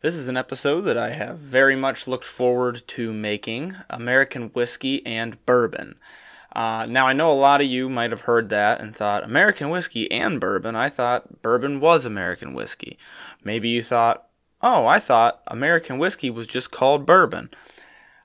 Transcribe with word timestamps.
This 0.00 0.14
is 0.14 0.28
an 0.28 0.36
episode 0.36 0.82
that 0.82 0.96
I 0.96 1.10
have 1.10 1.38
very 1.38 1.74
much 1.74 2.06
looked 2.06 2.24
forward 2.24 2.84
to 2.86 3.12
making 3.12 3.74
American 3.90 4.50
whiskey 4.50 5.04
and 5.04 5.44
bourbon. 5.44 5.96
Uh, 6.54 6.86
now, 6.88 7.08
I 7.08 7.12
know 7.12 7.32
a 7.32 7.34
lot 7.34 7.60
of 7.60 7.66
you 7.66 7.88
might 7.88 8.12
have 8.12 8.20
heard 8.20 8.48
that 8.48 8.80
and 8.80 8.94
thought, 8.94 9.24
American 9.24 9.70
whiskey 9.70 10.08
and 10.12 10.40
bourbon? 10.40 10.76
I 10.76 10.88
thought 10.88 11.42
bourbon 11.42 11.80
was 11.80 12.04
American 12.04 12.54
whiskey. 12.54 12.96
Maybe 13.42 13.70
you 13.70 13.82
thought, 13.82 14.28
oh, 14.62 14.86
I 14.86 15.00
thought 15.00 15.42
American 15.48 15.98
whiskey 15.98 16.30
was 16.30 16.46
just 16.46 16.70
called 16.70 17.04
bourbon. 17.04 17.50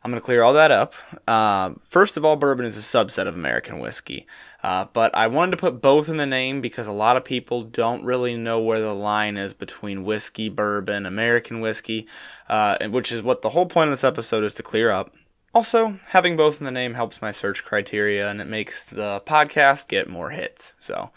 I'm 0.03 0.11
going 0.11 0.21
to 0.21 0.25
clear 0.25 0.43
all 0.43 0.53
that 0.53 0.69
up. 0.69 0.93
Uh, 1.27 1.71
first 1.83 2.17
of 2.17 2.23
all, 2.23 2.35
bourbon 2.35 2.67
is 2.67 2.77
a 2.77 2.81
subset 2.81 3.27
of 3.27 3.33
American 3.33 3.79
whiskey. 3.79 4.27
Uh, 4.63 4.85
but 4.93 5.13
I 5.13 5.27
wanted 5.27 5.51
to 5.51 5.57
put 5.57 5.81
both 5.81 6.07
in 6.07 6.15
the 6.15 6.25
name 6.25 6.61
because 6.61 6.87
a 6.87 6.93
lot 6.93 7.17
of 7.17 7.25
people 7.25 7.63
don't 7.63 8.03
really 8.03 8.37
know 8.37 8.59
where 8.61 8.79
the 8.79 8.95
line 8.95 9.35
is 9.35 9.53
between 9.53 10.05
whiskey, 10.05 10.47
bourbon, 10.47 11.05
American 11.05 11.59
whiskey, 11.59 12.07
uh, 12.47 12.77
which 12.87 13.11
is 13.11 13.21
what 13.21 13.41
the 13.41 13.49
whole 13.49 13.65
point 13.65 13.89
of 13.89 13.91
this 13.91 14.05
episode 14.05 14.43
is 14.45 14.55
to 14.55 14.63
clear 14.63 14.89
up. 14.89 15.13
Also, 15.53 15.99
having 16.07 16.37
both 16.37 16.59
in 16.59 16.65
the 16.65 16.71
name 16.71 16.93
helps 16.93 17.21
my 17.21 17.29
search 17.29 17.63
criteria 17.63 18.29
and 18.29 18.39
it 18.39 18.47
makes 18.47 18.83
the 18.83 19.21
podcast 19.25 19.89
get 19.89 20.09
more 20.09 20.29
hits. 20.29 20.73
So, 20.79 21.11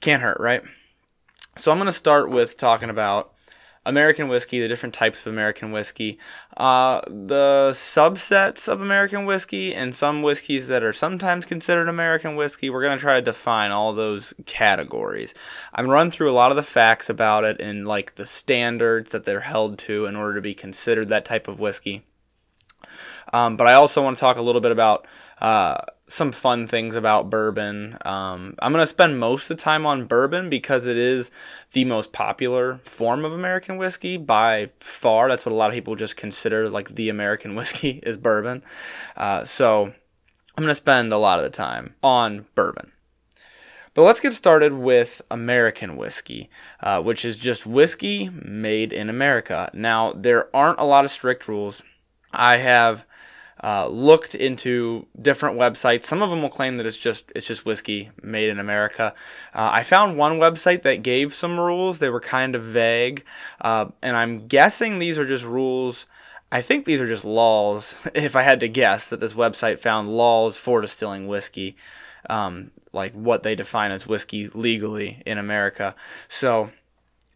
can't 0.00 0.22
hurt, 0.22 0.40
right? 0.40 0.62
So, 1.56 1.70
I'm 1.70 1.78
going 1.78 1.86
to 1.86 1.92
start 1.92 2.28
with 2.28 2.56
talking 2.56 2.90
about 2.90 3.32
American 3.86 4.28
whiskey, 4.28 4.60
the 4.60 4.68
different 4.68 4.94
types 4.94 5.26
of 5.26 5.32
American 5.32 5.72
whiskey, 5.72 6.18
uh, 6.56 7.00
the 7.06 7.70
subsets 7.72 8.68
of 8.68 8.82
American 8.82 9.24
whiskey, 9.24 9.74
and 9.74 9.94
some 9.94 10.22
whiskeys 10.22 10.68
that 10.68 10.82
are 10.82 10.92
sometimes 10.92 11.46
considered 11.46 11.88
American 11.88 12.36
whiskey. 12.36 12.68
We're 12.68 12.82
going 12.82 12.98
to 12.98 13.02
try 13.02 13.14
to 13.14 13.22
define 13.22 13.70
all 13.70 13.94
those 13.94 14.34
categories. 14.44 15.32
I'm 15.72 15.88
run 15.88 16.10
through 16.10 16.30
a 16.30 16.32
lot 16.32 16.50
of 16.50 16.56
the 16.56 16.62
facts 16.62 17.08
about 17.08 17.44
it 17.44 17.58
and 17.58 17.86
like 17.86 18.16
the 18.16 18.26
standards 18.26 19.12
that 19.12 19.24
they're 19.24 19.40
held 19.40 19.78
to 19.80 20.04
in 20.04 20.14
order 20.14 20.34
to 20.34 20.42
be 20.42 20.54
considered 20.54 21.08
that 21.08 21.24
type 21.24 21.48
of 21.48 21.58
whiskey. 21.58 22.04
Um, 23.32 23.56
but 23.56 23.66
I 23.66 23.74
also 23.74 24.02
want 24.02 24.16
to 24.16 24.20
talk 24.20 24.36
a 24.36 24.42
little 24.42 24.60
bit 24.60 24.72
about 24.72 25.06
uh, 25.40 25.78
some 26.10 26.32
fun 26.32 26.66
things 26.66 26.96
about 26.96 27.30
bourbon. 27.30 27.96
Um, 28.04 28.54
I'm 28.58 28.72
going 28.72 28.82
to 28.82 28.86
spend 28.86 29.20
most 29.20 29.44
of 29.44 29.56
the 29.56 29.62
time 29.62 29.86
on 29.86 30.06
bourbon 30.06 30.50
because 30.50 30.86
it 30.86 30.96
is 30.96 31.30
the 31.72 31.84
most 31.84 32.12
popular 32.12 32.80
form 32.84 33.24
of 33.24 33.32
American 33.32 33.76
whiskey 33.76 34.16
by 34.16 34.70
far. 34.80 35.28
That's 35.28 35.46
what 35.46 35.52
a 35.52 35.54
lot 35.54 35.70
of 35.70 35.74
people 35.74 35.94
just 35.94 36.16
consider 36.16 36.68
like 36.68 36.96
the 36.96 37.08
American 37.08 37.54
whiskey 37.56 38.00
is 38.02 38.16
bourbon. 38.16 38.62
Uh, 39.16 39.44
so 39.44 39.84
I'm 39.84 40.64
going 40.64 40.68
to 40.68 40.74
spend 40.74 41.12
a 41.12 41.18
lot 41.18 41.38
of 41.38 41.44
the 41.44 41.56
time 41.56 41.94
on 42.02 42.46
bourbon. 42.56 42.90
But 43.94 44.02
let's 44.02 44.20
get 44.20 44.32
started 44.32 44.72
with 44.72 45.22
American 45.30 45.96
whiskey, 45.96 46.48
uh, 46.80 47.02
which 47.02 47.24
is 47.24 47.36
just 47.36 47.66
whiskey 47.66 48.30
made 48.30 48.92
in 48.92 49.08
America. 49.08 49.70
Now, 49.74 50.12
there 50.12 50.54
aren't 50.54 50.80
a 50.80 50.84
lot 50.84 51.04
of 51.04 51.10
strict 51.10 51.48
rules. 51.48 51.82
I 52.32 52.58
have 52.58 53.04
uh, 53.62 53.86
looked 53.88 54.34
into 54.34 55.06
different 55.20 55.58
websites. 55.58 56.04
Some 56.04 56.22
of 56.22 56.30
them 56.30 56.40
will 56.42 56.48
claim 56.48 56.78
that 56.78 56.86
it's 56.86 56.98
just 56.98 57.30
it's 57.34 57.46
just 57.46 57.66
whiskey 57.66 58.10
made 58.22 58.48
in 58.48 58.58
America. 58.58 59.14
Uh, 59.54 59.70
I 59.72 59.82
found 59.82 60.16
one 60.16 60.38
website 60.38 60.82
that 60.82 61.02
gave 61.02 61.34
some 61.34 61.58
rules. 61.60 61.98
They 61.98 62.08
were 62.08 62.20
kind 62.20 62.54
of 62.54 62.62
vague, 62.62 63.24
uh, 63.60 63.86
and 64.00 64.16
I'm 64.16 64.46
guessing 64.46 64.98
these 64.98 65.18
are 65.18 65.26
just 65.26 65.44
rules. 65.44 66.06
I 66.52 66.62
think 66.62 66.84
these 66.84 67.00
are 67.00 67.06
just 67.06 67.24
laws. 67.24 67.96
If 68.14 68.34
I 68.34 68.42
had 68.42 68.60
to 68.60 68.68
guess, 68.68 69.06
that 69.08 69.20
this 69.20 69.34
website 69.34 69.78
found 69.78 70.16
laws 70.16 70.56
for 70.56 70.80
distilling 70.80 71.28
whiskey, 71.28 71.76
um, 72.28 72.70
like 72.92 73.12
what 73.12 73.42
they 73.42 73.54
define 73.54 73.92
as 73.92 74.06
whiskey 74.06 74.48
legally 74.48 75.22
in 75.26 75.38
America. 75.38 75.94
So, 76.28 76.70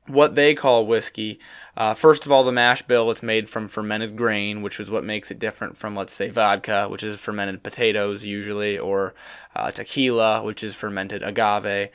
what 0.06 0.34
they 0.34 0.54
call 0.54 0.86
whiskey 0.86 1.38
uh, 1.76 1.94
first 1.94 2.24
of 2.24 2.32
all, 2.32 2.44
the 2.44 2.52
mash 2.52 2.82
bill, 2.82 3.10
it's 3.10 3.22
made 3.22 3.48
from 3.48 3.68
fermented 3.68 4.16
grain, 4.16 4.62
which 4.62 4.78
is 4.78 4.90
what 4.90 5.04
makes 5.04 5.30
it 5.30 5.38
different 5.38 5.76
from, 5.76 5.96
let's 5.96 6.14
say, 6.14 6.30
vodka, 6.30 6.88
which 6.88 7.02
is 7.02 7.18
fermented 7.18 7.62
potatoes 7.62 8.24
usually, 8.24 8.78
or 8.78 9.14
uh, 9.56 9.70
tequila, 9.70 10.42
which 10.42 10.62
is 10.62 10.74
fermented 10.74 11.22
agave. 11.22 11.90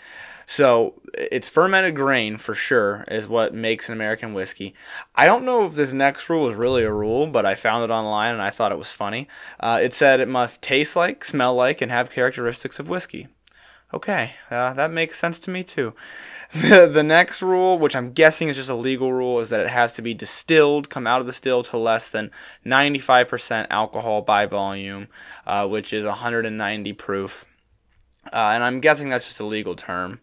So 0.52 1.00
it's 1.14 1.48
fermented 1.48 1.96
grain 1.96 2.40
for 2.40 2.56
sure 2.56 3.06
is 3.08 3.28
what 3.28 3.54
makes 3.54 3.88
an 3.88 3.94
American 3.94 4.34
whiskey. 4.34 4.74
I 5.14 5.26
don't 5.26 5.46
know 5.46 5.64
if 5.66 5.76
this 5.76 5.94
next 5.94 6.28
rule 6.28 6.50
is 6.50 6.56
really 6.56 6.81
a 6.84 6.92
rule, 6.92 7.28
but 7.28 7.46
I 7.46 7.54
found 7.54 7.84
it 7.84 7.94
online 7.94 8.34
and 8.34 8.42
I 8.42 8.50
thought 8.50 8.72
it 8.72 8.78
was 8.80 8.92
funny. 8.92 9.28
Uh, 9.59 9.80
it 9.80 9.94
said 9.94 10.20
it 10.20 10.28
must 10.28 10.64
taste 10.64 10.96
like, 10.96 11.24
smell 11.24 11.54
like, 11.54 11.81
and 11.81 11.92
have 11.92 12.09
characteristics 12.09 12.80
of 12.80 12.90
whiskey. 12.90 13.28
Okay, 13.92 14.34
uh, 14.52 14.74
that 14.74 14.92
makes 14.92 15.18
sense 15.18 15.40
to 15.42 15.52
me 15.52 15.64
too. 15.64 15.94
The, 16.52 16.90
the 16.92 17.04
next 17.04 17.44
rule, 17.44 17.78
which 17.78 17.96
I'm 17.96 18.12
guessing 18.12 18.50
is 18.50 18.56
just 18.56 18.72
a 18.72 18.76
legal 18.76 19.14
rule, 19.14 19.40
is 19.40 19.50
that 19.50 19.60
it 19.60 19.70
has 19.70 19.94
to 19.94 20.02
be 20.02 20.16
distilled, 20.16 20.90
come 20.90 21.06
out 21.06 21.22
of 21.22 21.28
the 21.28 21.32
still 21.32 21.62
to 21.62 21.78
less 21.78 22.10
than 22.10 22.32
95% 22.66 23.68
alcohol 23.70 24.24
by 24.24 24.48
volume, 24.48 25.10
uh, 25.46 25.68
which 25.68 25.94
is 25.94 26.08
190 26.08 26.94
proof. 26.94 27.46
Uh, 28.34 28.52
and 28.54 28.64
I'm 28.64 28.80
guessing 28.80 29.10
that's 29.10 29.28
just 29.28 29.40
a 29.40 29.46
legal 29.46 29.76
term 29.76 30.22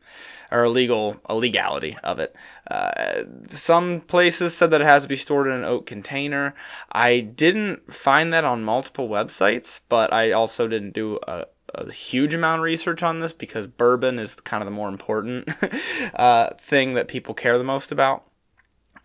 or 0.50 0.65
a 0.65 0.71
legal 0.71 1.21
a 1.26 1.34
legality 1.34 1.97
of 2.03 2.19
it. 2.19 2.34
Uh, 2.71 3.22
some 3.49 4.00
places 4.00 4.56
said 4.56 4.71
that 4.71 4.81
it 4.81 4.87
has 4.87 5.03
to 5.03 5.09
be 5.09 5.16
stored 5.16 5.47
in 5.47 5.53
an 5.53 5.65
oak 5.65 5.87
container. 5.87 6.55
I 6.93 7.21
didn't 7.21 7.93
find 7.93 8.32
that 8.32 8.44
on 8.44 8.65
multiple 8.65 9.09
websites, 9.09 9.81
but 9.88 10.12
I 10.12 10.32
also 10.32 10.69
didn't 10.69 10.94
do 10.94 11.19
a, 11.26 11.47
a 11.75 11.91
huge 11.91 12.34
amount 12.34 12.60
of 12.60 12.65
research 12.65 13.03
on 13.03 13.21
this 13.21 13.32
because 13.32 13.66
bourbon 13.66 14.19
is 14.19 14.34
kind 14.37 14.62
of 14.62 14.66
the 14.66 14.75
more 14.75 14.88
important 14.88 15.49
uh, 16.15 16.50
thing 16.59 16.94
that 16.94 17.09
people 17.09 17.34
care 17.34 17.59
the 17.59 17.65
most 17.65 17.93
about. 17.93 18.25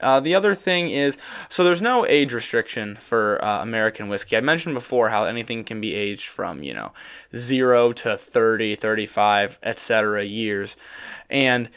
Uh, 0.02 0.20
the 0.20 0.34
other 0.34 0.56
thing 0.56 0.90
is, 0.90 1.18
so 1.48 1.64
there's 1.64 1.82
no 1.82 2.08
age 2.08 2.34
restriction 2.34 2.96
for 2.96 3.44
uh, 3.44 3.62
American 3.62 4.10
whiskey. 4.10 4.36
I 4.36 4.42
mentioned 4.42 4.74
before 4.74 5.10
how 5.10 5.26
anything 5.26 5.64
can 5.64 5.80
be 5.80 5.94
aged 5.94 6.28
from, 6.28 6.64
you 6.64 6.74
know, 6.74 6.92
0 7.36 7.94
to 7.94 8.18
30, 8.18 8.76
35, 8.76 9.60
etc. 9.62 10.26
years. 10.26 10.76
And 11.30 11.70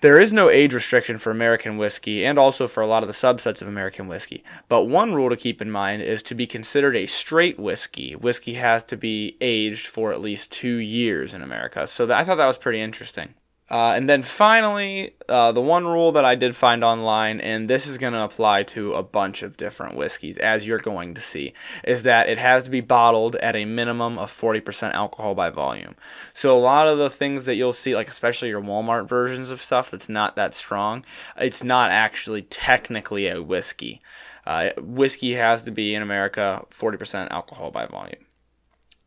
there 0.00 0.20
is 0.20 0.32
no 0.32 0.50
age 0.50 0.74
restriction 0.74 1.18
for 1.18 1.30
American 1.30 1.78
whiskey 1.78 2.24
and 2.24 2.38
also 2.38 2.66
for 2.68 2.82
a 2.82 2.86
lot 2.86 3.02
of 3.02 3.08
the 3.08 3.14
subsets 3.14 3.62
of 3.62 3.68
American 3.68 4.06
whiskey. 4.06 4.44
But 4.68 4.84
one 4.84 5.14
rule 5.14 5.30
to 5.30 5.36
keep 5.36 5.62
in 5.62 5.70
mind 5.70 6.02
is 6.02 6.22
to 6.24 6.34
be 6.34 6.46
considered 6.46 6.96
a 6.96 7.06
straight 7.06 7.58
whiskey. 7.58 8.14
Whiskey 8.14 8.54
has 8.54 8.84
to 8.84 8.96
be 8.96 9.36
aged 9.40 9.86
for 9.86 10.12
at 10.12 10.20
least 10.20 10.52
two 10.52 10.76
years 10.76 11.32
in 11.32 11.42
America. 11.42 11.86
So 11.86 12.06
that, 12.06 12.18
I 12.18 12.24
thought 12.24 12.36
that 12.36 12.46
was 12.46 12.58
pretty 12.58 12.80
interesting. 12.80 13.34
Uh, 13.70 13.92
and 13.96 14.10
then 14.10 14.22
finally, 14.22 15.14
uh, 15.26 15.50
the 15.50 15.60
one 15.60 15.86
rule 15.86 16.12
that 16.12 16.24
I 16.24 16.34
did 16.34 16.54
find 16.54 16.84
online, 16.84 17.40
and 17.40 17.68
this 17.68 17.86
is 17.86 17.96
going 17.96 18.12
to 18.12 18.22
apply 18.22 18.62
to 18.64 18.92
a 18.92 19.02
bunch 19.02 19.42
of 19.42 19.56
different 19.56 19.96
whiskeys, 19.96 20.36
as 20.36 20.66
you're 20.66 20.78
going 20.78 21.14
to 21.14 21.20
see, 21.22 21.54
is 21.82 22.02
that 22.02 22.28
it 22.28 22.36
has 22.36 22.64
to 22.64 22.70
be 22.70 22.82
bottled 22.82 23.36
at 23.36 23.56
a 23.56 23.64
minimum 23.64 24.18
of 24.18 24.30
40% 24.30 24.92
alcohol 24.92 25.34
by 25.34 25.48
volume. 25.48 25.96
So 26.34 26.54
a 26.54 26.60
lot 26.60 26.88
of 26.88 26.98
the 26.98 27.08
things 27.08 27.44
that 27.44 27.54
you'll 27.54 27.72
see, 27.72 27.96
like 27.96 28.08
especially 28.08 28.50
your 28.50 28.60
Walmart 28.60 29.08
versions 29.08 29.48
of 29.48 29.62
stuff 29.62 29.90
that's 29.90 30.10
not 30.10 30.36
that 30.36 30.54
strong, 30.54 31.02
it's 31.38 31.64
not 31.64 31.90
actually 31.90 32.42
technically 32.42 33.28
a 33.28 33.42
whiskey. 33.42 34.02
Uh, 34.46 34.70
whiskey 34.76 35.34
has 35.34 35.64
to 35.64 35.70
be 35.70 35.94
in 35.94 36.02
America 36.02 36.66
40% 36.70 37.30
alcohol 37.30 37.70
by 37.70 37.86
volume, 37.86 38.26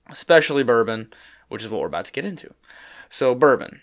especially 0.10 0.64
bourbon, 0.64 1.14
which 1.48 1.62
is 1.62 1.70
what 1.70 1.80
we're 1.80 1.88
about 1.88 2.06
to 2.06 2.12
get 2.12 2.26
into. 2.26 2.56
So, 3.08 3.36
bourbon 3.36 3.82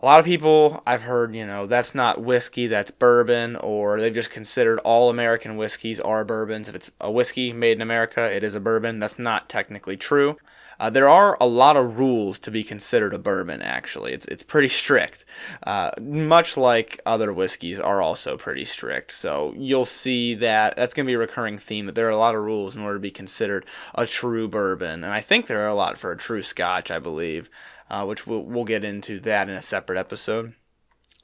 a 0.00 0.04
lot 0.04 0.20
of 0.20 0.26
people 0.26 0.82
I've 0.86 1.02
heard, 1.02 1.34
you 1.34 1.44
know, 1.44 1.66
that's 1.66 1.94
not 1.94 2.22
whiskey, 2.22 2.68
that's 2.68 2.90
bourbon, 2.90 3.56
or 3.56 4.00
they've 4.00 4.14
just 4.14 4.30
considered 4.30 4.78
all 4.80 5.10
American 5.10 5.56
whiskeys 5.56 5.98
are 5.98 6.24
bourbons. 6.24 6.68
If 6.68 6.74
it's 6.74 6.90
a 7.00 7.10
whiskey 7.10 7.52
made 7.52 7.78
in 7.78 7.82
America, 7.82 8.22
it 8.22 8.44
is 8.44 8.54
a 8.54 8.60
bourbon. 8.60 9.00
That's 9.00 9.18
not 9.18 9.48
technically 9.48 9.96
true. 9.96 10.36
Uh, 10.80 10.88
there 10.88 11.08
are 11.08 11.36
a 11.40 11.46
lot 11.46 11.76
of 11.76 11.98
rules 11.98 12.38
to 12.38 12.52
be 12.52 12.62
considered 12.62 13.12
a 13.12 13.18
bourbon. 13.18 13.60
Actually, 13.60 14.12
it's 14.12 14.26
it's 14.26 14.44
pretty 14.44 14.68
strict. 14.68 15.24
Uh, 15.64 15.90
much 16.00 16.56
like 16.56 17.00
other 17.04 17.32
whiskeys 17.32 17.80
are 17.80 18.00
also 18.00 18.36
pretty 18.36 18.64
strict. 18.64 19.12
So 19.12 19.52
you'll 19.56 19.84
see 19.84 20.36
that 20.36 20.76
that's 20.76 20.94
going 20.94 21.06
to 21.06 21.10
be 21.10 21.14
a 21.14 21.18
recurring 21.18 21.58
theme. 21.58 21.86
That 21.86 21.96
there 21.96 22.06
are 22.06 22.10
a 22.10 22.16
lot 22.16 22.36
of 22.36 22.44
rules 22.44 22.76
in 22.76 22.82
order 22.82 22.94
to 22.94 23.00
be 23.00 23.10
considered 23.10 23.66
a 23.96 24.06
true 24.06 24.46
bourbon, 24.46 25.02
and 25.02 25.12
I 25.12 25.20
think 25.20 25.48
there 25.48 25.64
are 25.64 25.68
a 25.68 25.74
lot 25.74 25.98
for 25.98 26.12
a 26.12 26.16
true 26.16 26.42
Scotch. 26.42 26.92
I 26.92 27.00
believe 27.00 27.50
uh, 27.90 28.04
which 28.04 28.26
we'll, 28.26 28.42
we'll 28.42 28.64
get 28.64 28.84
into 28.84 29.20
that 29.20 29.48
in 29.48 29.54
a 29.54 29.62
separate 29.62 29.98
episode. 29.98 30.54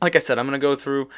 Like 0.02 0.16
I 0.16 0.18
said, 0.18 0.38
I'm 0.38 0.46
going 0.46 0.58
to 0.58 0.64
go 0.64 0.76
through 0.76 1.08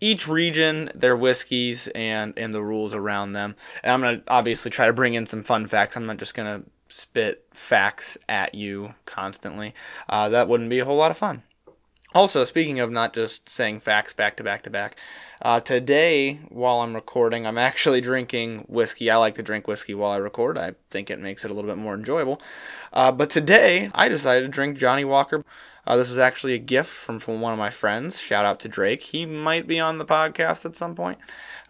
each 0.00 0.26
region, 0.26 0.90
their 0.94 1.16
whiskeys, 1.16 1.88
and, 1.88 2.34
and 2.36 2.52
the 2.52 2.62
rules 2.62 2.94
around 2.94 3.32
them. 3.32 3.56
And 3.82 3.92
I'm 3.92 4.00
going 4.00 4.20
to 4.20 4.24
obviously 4.28 4.70
try 4.70 4.86
to 4.86 4.92
bring 4.92 5.14
in 5.14 5.26
some 5.26 5.42
fun 5.42 5.66
facts. 5.66 5.96
I'm 5.96 6.06
not 6.06 6.18
just 6.18 6.34
going 6.34 6.62
to 6.62 6.68
spit 6.88 7.46
facts 7.52 8.18
at 8.28 8.54
you 8.54 8.94
constantly. 9.06 9.74
Uh, 10.08 10.28
that 10.28 10.48
wouldn't 10.48 10.70
be 10.70 10.78
a 10.78 10.84
whole 10.84 10.96
lot 10.96 11.10
of 11.10 11.16
fun. 11.16 11.42
Also, 12.14 12.44
speaking 12.44 12.78
of 12.78 12.92
not 12.92 13.12
just 13.12 13.48
saying 13.48 13.80
facts 13.80 14.12
back 14.12 14.36
to 14.36 14.44
back 14.44 14.62
to 14.62 14.70
back, 14.70 14.96
uh, 15.42 15.58
today, 15.58 16.34
while 16.48 16.80
I'm 16.80 16.94
recording, 16.94 17.44
I'm 17.44 17.58
actually 17.58 18.00
drinking 18.00 18.66
whiskey. 18.68 19.10
I 19.10 19.16
like 19.16 19.34
to 19.34 19.42
drink 19.42 19.66
whiskey 19.66 19.94
while 19.94 20.12
I 20.12 20.18
record. 20.18 20.56
I 20.56 20.74
think 20.90 21.10
it 21.10 21.18
makes 21.18 21.44
it 21.44 21.50
a 21.50 21.54
little 21.54 21.68
bit 21.68 21.76
more 21.76 21.94
enjoyable. 21.94 22.40
Uh, 22.92 23.10
but 23.10 23.30
today, 23.30 23.90
I 23.94 24.08
decided 24.08 24.42
to 24.42 24.48
drink 24.48 24.78
Johnnie 24.78 25.04
Walker. 25.04 25.44
Uh, 25.86 25.96
this 25.96 26.08
was 26.08 26.18
actually 26.18 26.54
a 26.54 26.58
gift 26.58 26.90
from, 26.90 27.18
from 27.18 27.40
one 27.40 27.52
of 27.52 27.58
my 27.58 27.70
friends. 27.70 28.18
Shout 28.18 28.44
out 28.44 28.60
to 28.60 28.68
Drake. 28.68 29.02
He 29.02 29.26
might 29.26 29.66
be 29.66 29.80
on 29.80 29.98
the 29.98 30.04
podcast 30.04 30.64
at 30.64 30.76
some 30.76 30.94
point. 30.94 31.18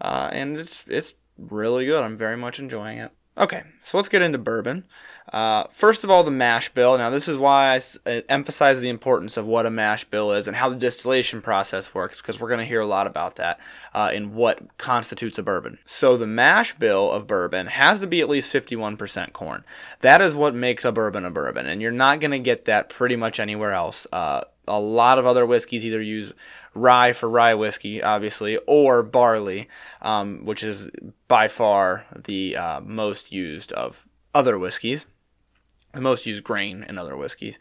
Uh, 0.01 0.29
and 0.31 0.59
it's 0.59 0.85
it's 0.87 1.15
really 1.39 1.87
good. 1.87 2.05
I'm 2.05 2.19
very 2.19 2.37
much 2.37 2.59
enjoying 2.59 2.99
it. 2.99 3.13
Okay, 3.37 3.65
so 3.83 3.97
let's 3.97 4.09
get 4.09 4.23
into 4.23 4.39
bourbon. 4.39 4.85
Uh, 5.33 5.65
first 5.73 6.05
of 6.05 6.11
all, 6.11 6.23
the 6.23 6.31
mash 6.31 6.69
bill. 6.69 6.97
Now, 6.97 7.11
this 7.11 7.27
is 7.27 7.37
why 7.37 7.81
I 8.07 8.23
emphasize 8.29 8.79
the 8.79 8.89
importance 8.89 9.37
of 9.37 9.47
what 9.47 9.67
a 9.67 9.71
mash 9.71 10.05
bill 10.05 10.33
is 10.33 10.47
and 10.47 10.57
how 10.57 10.69
the 10.69 10.77
distillation 10.77 11.43
process 11.43 11.93
works, 11.93 12.21
because 12.21 12.39
we're 12.39 12.49
going 12.49 12.61
to 12.61 12.67
hear 12.67 12.81
a 12.81 12.87
lot 12.87 13.09
about 13.09 13.35
that 13.37 13.59
uh, 13.93 14.11
in 14.15 14.35
what 14.35 14.79
constitutes 14.79 15.39
a 15.39 15.43
bourbon. 15.43 15.79
So, 15.85 16.17
the 16.17 16.27
mash 16.27 16.75
bill 16.75 17.11
of 17.11 17.27
bourbon 17.27 17.67
has 17.69 18.01
to 18.01 18.07
be 18.07 18.21
at 18.21 18.29
least 18.29 18.53
51% 18.53 19.33
corn. 19.33 19.65
That 20.01 20.21
is 20.21 20.35
what 20.35 20.55
makes 20.55 20.85
a 20.85 20.93
bourbon 20.93 21.25
a 21.25 21.31
bourbon, 21.31 21.67
and 21.67 21.83
you're 21.83 21.91
not 21.91 22.21
going 22.21 22.31
to 22.31 22.39
get 22.39 22.67
that 22.67 22.89
pretty 22.89 23.17
much 23.17 23.41
anywhere 23.41 23.73
else. 23.73 24.07
Uh, 24.13 24.43
a 24.69 24.81
lot 24.81 25.19
of 25.19 25.27
other 25.27 25.45
whiskeys 25.45 25.85
either 25.85 26.01
use 26.01 26.33
rye 26.75 27.13
for 27.13 27.29
rye 27.29 27.55
whiskey, 27.55 28.03
obviously, 28.03 28.57
or 28.67 29.03
barley, 29.03 29.69
um, 30.03 30.45
which 30.45 30.63
is 30.63 30.91
by 31.29 31.49
far 31.49 32.07
the 32.17 32.57
uh, 32.57 32.81
most 32.81 33.33
used 33.33 33.73
of 33.73 34.07
other 34.35 34.59
whiskeys, 34.59 35.07
the 35.93 36.01
most 36.01 36.27
used 36.27 36.45
grain 36.45 36.85
in 36.89 36.99
other 36.99 37.17
whiskeys. 37.17 37.59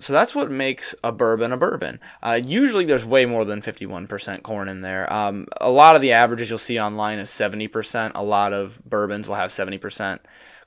So 0.00 0.12
that's 0.12 0.34
what 0.34 0.50
makes 0.50 0.94
a 1.04 1.12
bourbon 1.12 1.52
a 1.52 1.56
bourbon. 1.58 2.00
Uh, 2.22 2.40
usually 2.42 2.86
there's 2.86 3.04
way 3.04 3.26
more 3.26 3.44
than 3.44 3.60
51% 3.60 4.42
corn 4.42 4.68
in 4.68 4.80
there. 4.80 5.12
Um, 5.12 5.46
a 5.60 5.70
lot 5.70 5.96
of 5.96 6.02
the 6.02 6.12
averages 6.12 6.48
you'll 6.48 6.58
see 6.58 6.80
online 6.80 7.18
is 7.18 7.28
70%. 7.28 8.12
A 8.14 8.22
lot 8.22 8.54
of 8.54 8.82
bourbons 8.86 9.28
will 9.28 9.34
have 9.34 9.50
70% 9.50 10.20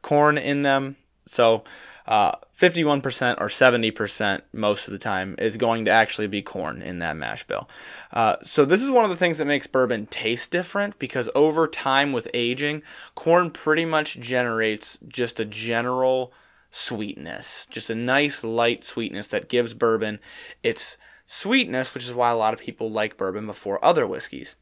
corn 0.03 0.38
in 0.38 0.62
them. 0.62 0.97
So 1.25 1.63
uh, 2.07 2.33
51% 2.57 3.41
or 3.41 3.47
70% 3.47 4.41
most 4.53 4.87
of 4.87 4.91
the 4.91 4.99
time 4.99 5.35
is 5.39 5.57
going 5.57 5.85
to 5.85 5.91
actually 5.91 6.27
be 6.27 6.41
corn 6.41 6.81
in 6.81 6.99
that 6.99 7.17
mash 7.17 7.45
bill. 7.45 7.67
Uh, 8.13 8.35
so, 8.43 8.63
this 8.63 8.81
is 8.81 8.91
one 8.91 9.03
of 9.03 9.09
the 9.09 9.15
things 9.15 9.37
that 9.37 9.45
makes 9.45 9.67
bourbon 9.67 10.05
taste 10.07 10.51
different 10.51 10.99
because 10.99 11.29
over 11.33 11.67
time 11.67 12.13
with 12.13 12.27
aging, 12.33 12.83
corn 13.15 13.49
pretty 13.49 13.85
much 13.85 14.19
generates 14.19 14.99
just 15.07 15.39
a 15.39 15.45
general 15.45 16.31
sweetness, 16.69 17.67
just 17.69 17.89
a 17.89 17.95
nice 17.95 18.43
light 18.43 18.83
sweetness 18.83 19.27
that 19.29 19.49
gives 19.49 19.73
bourbon 19.73 20.19
its 20.61 20.97
sweetness, 21.25 21.93
which 21.93 22.05
is 22.05 22.13
why 22.13 22.29
a 22.29 22.35
lot 22.35 22.53
of 22.53 22.59
people 22.59 22.91
like 22.91 23.17
bourbon 23.17 23.47
before 23.47 23.83
other 23.83 24.05
whiskeys 24.05 24.55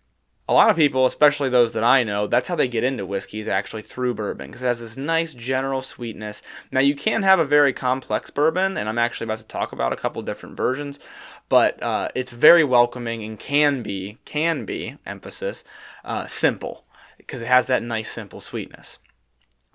a 0.47 0.53
lot 0.53 0.69
of 0.69 0.75
people, 0.75 1.05
especially 1.05 1.49
those 1.49 1.71
that 1.71 1.83
I 1.83 2.03
know, 2.03 2.27
that's 2.27 2.49
how 2.49 2.55
they 2.55 2.67
get 2.67 2.83
into 2.83 3.05
whiskeys 3.05 3.47
actually 3.47 3.81
through 3.81 4.15
bourbon 4.15 4.47
because 4.47 4.61
it 4.61 4.67
has 4.67 4.79
this 4.79 4.97
nice 4.97 5.33
general 5.33 5.81
sweetness. 5.81 6.41
Now 6.71 6.81
you 6.81 6.95
can 6.95 7.23
have 7.23 7.39
a 7.39 7.45
very 7.45 7.71
complex 7.71 8.29
bourbon, 8.29 8.75
and 8.75 8.89
I'm 8.89 8.97
actually 8.97 9.25
about 9.25 9.39
to 9.39 9.45
talk 9.45 9.71
about 9.71 9.93
a 9.93 9.97
couple 9.97 10.21
different 10.21 10.57
versions, 10.57 10.99
but 11.47 11.81
uh, 11.81 12.09
it's 12.13 12.33
very 12.33 12.63
welcoming 12.63 13.23
and 13.23 13.39
can 13.39 13.83
be 13.83 14.17
can 14.25 14.65
be 14.65 14.97
emphasis 15.05 15.63
uh, 16.03 16.27
simple 16.27 16.83
because 17.17 17.41
it 17.41 17.47
has 17.47 17.67
that 17.67 17.81
nice 17.81 18.11
simple 18.11 18.41
sweetness. 18.41 18.99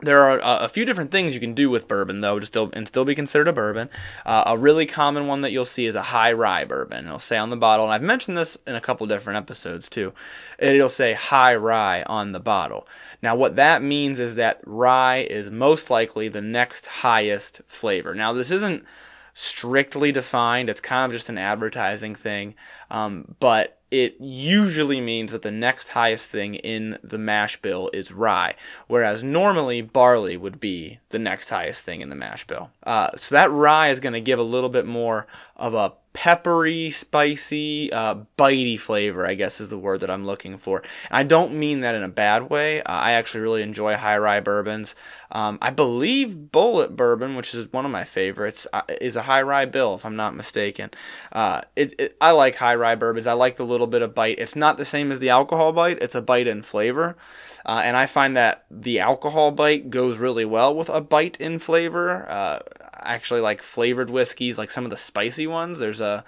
There 0.01 0.21
are 0.21 0.41
uh, 0.41 0.59
a 0.61 0.69
few 0.69 0.85
different 0.85 1.11
things 1.11 1.35
you 1.35 1.41
can 1.41 1.55
do 1.55 1.71
with 1.71 1.89
bourbon, 1.89 2.21
though, 2.21 2.39
to 2.39 2.47
still 2.47 2.71
and 2.73 2.87
still 2.87 3.05
be 3.05 3.17
considered 3.17 3.49
a 3.49 3.53
bourbon. 3.53 3.91
Uh, 4.25 4.45
a 4.47 4.57
really 4.57 4.87
common 4.87 5.27
one 5.27 5.41
that 5.41 5.51
you'll 5.51 5.65
see 5.65 5.87
is 5.87 5.97
a 5.97 6.03
high 6.03 6.33
rye 6.33 6.65
bourbon. 6.65 7.07
It'll 7.07 7.19
say 7.19 7.37
on 7.37 7.51
the 7.51 7.57
bottle, 7.57 7.87
and 7.87 7.93
I've 7.93 8.03
mentioned 8.03 8.37
this 8.37 8.57
in 8.65 8.77
a 8.77 8.81
couple 8.81 9.09
different 9.09 9.39
episodes 9.39 9.89
too. 9.89 10.13
It'll 10.57 10.89
say 10.89 11.15
high 11.15 11.57
rye 11.57 12.05
on 12.05 12.31
the 12.31 12.39
bottle. 12.39 12.87
Now, 13.23 13.35
what 13.35 13.57
that 13.57 13.83
means 13.83 14.21
is 14.21 14.37
that 14.37 14.61
rye 14.65 15.27
is 15.29 15.51
most 15.51 15.91
likely 15.91 16.29
the 16.29 16.43
next 16.43 16.87
highest 16.87 17.63
flavor. 17.67 18.15
Now, 18.15 18.33
this 18.33 18.53
isn't 18.53 18.85
strictly 19.35 20.13
defined; 20.13 20.71
it's 20.71 20.81
kind 20.81 21.11
of 21.11 21.17
just 21.17 21.29
an 21.29 21.39
advertising 21.39 22.15
thing, 22.15 22.55
um, 22.91 23.35
but 23.41 23.79
it 23.91 24.17
usually 24.21 25.01
means 25.01 25.33
that 25.33 25.43
the 25.43 25.51
next 25.51 25.89
highest 25.91 26.29
thing 26.29 26.57
in 26.57 26.99
the 27.03 27.17
mash 27.17 27.61
bill 27.63 27.89
is 27.93 28.13
rye, 28.13 28.55
whereas 28.87 29.23
normally 29.23 29.81
barley 29.81 30.37
would 30.37 30.61
be 30.61 30.99
the 31.09 31.19
next 31.19 31.49
highest 31.49 31.85
thing 31.85 32.03
in 32.03 32.11
the 32.11 32.15
mash 32.15 32.47
bill. 32.47 32.71
Uh, 32.83 33.09
so 33.17 33.35
that 33.35 33.51
rye 33.51 33.89
is 33.89 34.01
going 34.01 34.13
to 34.13 34.21
give 34.21 34.39
a 34.39 34.43
little 34.43 34.69
bit 34.69 34.85
more 34.85 35.27
of 35.57 35.73
a 35.73 35.93
peppery, 36.19 36.91
spicy, 36.91 37.93
uh, 37.93 38.17
bitey 38.37 38.77
flavor, 38.77 39.25
I 39.25 39.35
guess 39.35 39.61
is 39.61 39.69
the 39.69 39.79
word 39.79 40.01
that 40.01 40.11
I'm 40.11 40.27
looking 40.27 40.59
for. 40.59 40.83
And 41.11 41.17
I 41.17 41.23
don't 41.23 41.55
mean 41.55 41.83
that 41.83 41.95
in 41.95 42.03
a 42.03 42.09
bad 42.09 42.51
way. 42.51 42.83
Uh, 42.83 42.91
I 42.91 43.13
actually 43.13 43.43
really 43.43 43.63
enjoy 43.63 43.95
high 43.95 44.19
rye 44.19 44.41
bourbons. 44.41 44.97
Um, 45.31 45.59
I 45.63 45.71
believe 45.71 46.49
Bulleit 46.51 46.97
Bourbon, 46.97 47.37
which 47.37 47.55
is 47.55 47.73
one 47.73 47.85
of 47.85 47.93
my 47.93 48.03
favorites, 48.03 48.67
uh, 48.73 48.83
is 49.01 49.15
a 49.15 49.23
high 49.23 49.43
rye 49.43 49.67
bill, 49.67 49.95
if 49.95 50.05
I'm 50.05 50.17
not 50.17 50.35
mistaken. 50.35 50.91
Uh, 51.31 51.61
it, 51.77 51.95
it, 52.01 52.17
I 52.21 52.33
like 52.33 52.57
high 52.57 52.75
rye 52.75 52.97
bourbons. 52.97 53.29
I 53.29 53.35
like 53.35 53.55
the 53.55 53.65
little 53.65 53.87
bit 53.87 54.03
of 54.03 54.13
bite. 54.13 54.41
It's 54.41 54.57
not 54.57 54.77
the 54.77 54.85
same 54.85 55.13
as 55.13 55.21
the 55.21 55.31
alcohol 55.31 55.73
bite, 55.73 56.03
it's 56.03 56.17
a 56.17 56.23
bite 56.23 56.49
in 56.49 56.63
flavor. 56.63 57.17
Uh, 57.65 57.83
and 57.85 57.97
I 57.97 58.07
find 58.07 58.37
that 58.37 58.65
the 58.69 58.99
alcohol 58.99 59.53
bite 59.53 59.89
goes 59.89 60.19
really 60.19 60.45
well 60.45 60.75
with 60.75 60.89
a 60.89 61.01
bite 61.01 61.37
in 61.41 61.61
flavor. 61.61 62.27
Actually, 63.03 63.41
like 63.41 63.63
flavored 63.63 64.11
whiskeys, 64.11 64.59
like 64.59 64.71
some 64.71 64.85
of 64.85 64.91
the 64.91 64.97
spicy 64.97 65.47
ones. 65.47 65.79
There's 65.79 66.01
a 66.01 66.25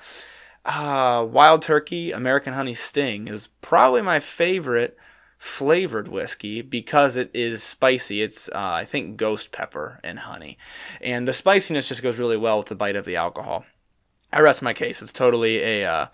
uh, 0.64 1.26
Wild 1.30 1.62
Turkey 1.62 2.12
American 2.12 2.52
Honey 2.52 2.74
Sting 2.74 3.28
is 3.28 3.48
probably 3.60 4.02
my 4.02 4.20
favorite 4.20 4.96
flavored 5.38 6.06
whiskey 6.06 6.60
because 6.60 7.16
it 7.16 7.30
is 7.32 7.62
spicy. 7.62 8.22
It's 8.22 8.48
uh, 8.48 8.52
I 8.54 8.84
think 8.84 9.16
ghost 9.16 9.52
pepper 9.52 10.00
and 10.04 10.20
honey, 10.20 10.58
and 11.00 11.26
the 11.26 11.32
spiciness 11.32 11.88
just 11.88 12.02
goes 12.02 12.18
really 12.18 12.36
well 12.36 12.58
with 12.58 12.66
the 12.66 12.74
bite 12.74 12.96
of 12.96 13.04
the 13.04 13.16
alcohol. 13.16 13.64
I 14.32 14.40
rest 14.40 14.62
my 14.62 14.74
case. 14.74 15.02
It's 15.02 15.12
totally 15.12 15.58
a 15.58 15.90
uh, 15.90 16.06